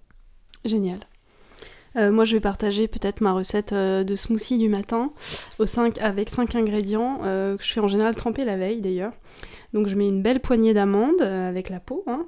Génial. 0.65 1.01
Euh, 1.97 2.11
moi, 2.11 2.25
je 2.25 2.35
vais 2.35 2.41
partager 2.41 2.89
peut-être 2.89 3.21
ma 3.21 3.33
recette 3.33 3.75
de 3.75 4.17
smoothie 4.17 4.59
du 4.59 4.69
matin 4.69 5.13
au 5.59 5.67
5, 5.67 5.99
avec 5.99 6.31
5 6.31 6.55
ingrédients 6.55 7.19
que 7.19 7.63
je 7.63 7.73
fais 7.73 7.81
en 7.81 7.89
général 7.89 8.15
tremper 8.15 8.45
la 8.45 8.57
veille 8.57 8.81
d'ailleurs. 8.81 9.13
Donc, 9.75 9.87
je 9.87 9.97
mets 9.97 10.09
une 10.09 10.23
belle 10.23 10.41
poignée 10.41 10.73
d'amandes 10.73 11.21
avec 11.21 11.69
la 11.69 11.79
peau, 11.79 12.05
hein, 12.07 12.27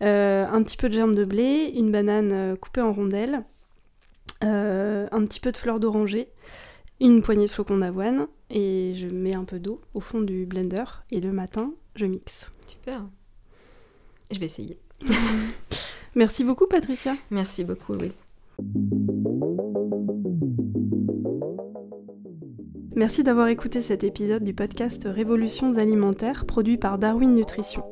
un 0.00 0.62
petit 0.62 0.76
peu 0.76 0.88
de 0.88 0.94
germe 0.94 1.14
de 1.14 1.24
blé, 1.24 1.72
une 1.76 1.92
banane 1.92 2.56
coupée 2.56 2.80
en 2.80 2.92
rondelles, 2.92 3.44
un 4.42 5.24
petit 5.24 5.40
peu 5.40 5.52
de 5.52 5.56
fleur 5.56 5.80
d'oranger, 5.80 6.28
une 7.00 7.22
poignée 7.22 7.46
de 7.46 7.50
flocons 7.50 7.78
d'avoine 7.78 8.26
et 8.50 8.92
je 8.94 9.06
mets 9.14 9.34
un 9.34 9.44
peu 9.44 9.58
d'eau 9.58 9.80
au 9.94 10.00
fond 10.00 10.20
du 10.20 10.46
blender 10.46 10.84
et 11.10 11.20
le 11.20 11.32
matin, 11.32 11.72
je 11.94 12.06
mixe. 12.06 12.52
Super. 12.66 13.06
Je 14.30 14.38
vais 14.38 14.46
essayer. 14.46 14.78
Merci 16.14 16.44
beaucoup, 16.44 16.66
Patricia. 16.66 17.14
Merci 17.30 17.64
beaucoup, 17.64 17.94
Louis. 17.94 18.12
Merci 22.96 23.22
d'avoir 23.22 23.46
écouté 23.46 23.80
cet 23.80 24.02
épisode 24.02 24.42
du 24.42 24.54
podcast 24.54 25.06
Révolutions 25.06 25.76
alimentaires 25.76 26.46
produit 26.46 26.78
par 26.78 26.98
Darwin 26.98 27.32
Nutrition. 27.32 27.84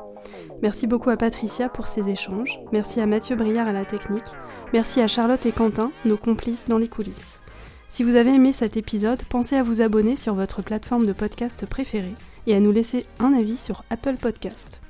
Merci 0.63 0.87
beaucoup 0.87 1.11
à 1.11 1.19
Patricia 1.19 1.69
pour 1.69 1.87
ses 1.87 2.09
échanges, 2.09 2.59
merci 2.73 3.01
à 3.01 3.07
Mathieu 3.07 3.37
Briard 3.37 3.69
à 3.69 3.73
la 3.73 3.85
technique, 3.85 4.25
merci 4.73 5.03
à 5.03 5.07
Charlotte 5.07 5.45
et 5.45 5.53
Quentin, 5.53 5.91
nos 6.07 6.17
complices 6.17 6.67
dans 6.67 6.79
les 6.79 6.89
coulisses. 6.89 7.41
Si 7.91 8.03
vous 8.03 8.15
avez 8.15 8.35
aimé 8.35 8.53
cet 8.53 8.79
épisode, 8.79 9.23
pensez 9.29 9.57
à 9.57 9.63
vous 9.63 9.83
abonner 9.83 10.17
sur 10.17 10.35
votre 10.35 10.63
plateforme 10.63 11.07
de 11.07 11.13
podcast 11.13 11.67
préférée 11.67 12.15
et 12.47 12.55
à 12.55 12.61
nous 12.61 12.73
laisser 12.73 13.05
un 13.21 13.35
avis 13.35 13.59
sur 13.59 13.85
Apple 13.91 14.17
Podcast. 14.21 14.81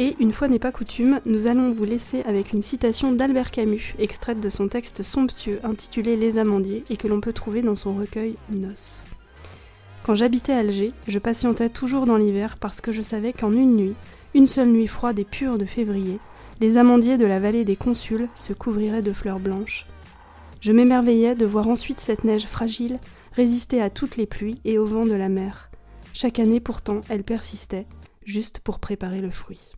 Et 0.00 0.16
une 0.18 0.32
fois 0.32 0.48
n'est 0.48 0.58
pas 0.58 0.72
coutume, 0.72 1.20
nous 1.24 1.46
allons 1.46 1.70
vous 1.72 1.84
laisser 1.84 2.22
avec 2.22 2.52
une 2.52 2.62
citation 2.62 3.12
d'Albert 3.12 3.52
Camus, 3.52 3.94
extraite 4.00 4.40
de 4.40 4.48
son 4.48 4.66
texte 4.66 5.04
somptueux 5.04 5.60
intitulé 5.62 6.16
Les 6.16 6.38
Amandiers 6.38 6.82
et 6.90 6.96
que 6.96 7.06
l'on 7.06 7.20
peut 7.20 7.32
trouver 7.32 7.62
dans 7.62 7.76
son 7.76 7.94
recueil 7.94 8.36
Nos. 8.50 9.02
Quand 10.02 10.16
j'habitais 10.16 10.52
Alger, 10.52 10.92
je 11.06 11.20
patientais 11.20 11.68
toujours 11.68 12.06
dans 12.06 12.16
l'hiver 12.16 12.56
parce 12.58 12.80
que 12.80 12.90
je 12.90 13.02
savais 13.02 13.32
qu'en 13.32 13.52
une 13.52 13.76
nuit, 13.76 13.94
une 14.34 14.46
seule 14.46 14.68
nuit 14.68 14.86
froide 14.86 15.18
et 15.18 15.24
pure 15.24 15.58
de 15.58 15.64
février, 15.64 16.18
les 16.60 16.76
amandiers 16.76 17.16
de 17.16 17.26
la 17.26 17.40
vallée 17.40 17.64
des 17.64 17.76
Consuls 17.76 18.28
se 18.38 18.52
couvriraient 18.52 19.02
de 19.02 19.12
fleurs 19.12 19.40
blanches. 19.40 19.86
Je 20.60 20.72
m'émerveillais 20.72 21.34
de 21.34 21.44
voir 21.44 21.68
ensuite 21.68 22.00
cette 22.00 22.24
neige 22.24 22.46
fragile 22.46 22.98
résister 23.32 23.80
à 23.80 23.90
toutes 23.90 24.16
les 24.16 24.26
pluies 24.26 24.60
et 24.64 24.78
au 24.78 24.84
vent 24.84 25.06
de 25.06 25.14
la 25.14 25.28
mer. 25.28 25.70
Chaque 26.12 26.38
année 26.38 26.60
pourtant, 26.60 27.00
elle 27.08 27.24
persistait, 27.24 27.86
juste 28.24 28.60
pour 28.60 28.78
préparer 28.78 29.20
le 29.20 29.30
fruit. 29.30 29.72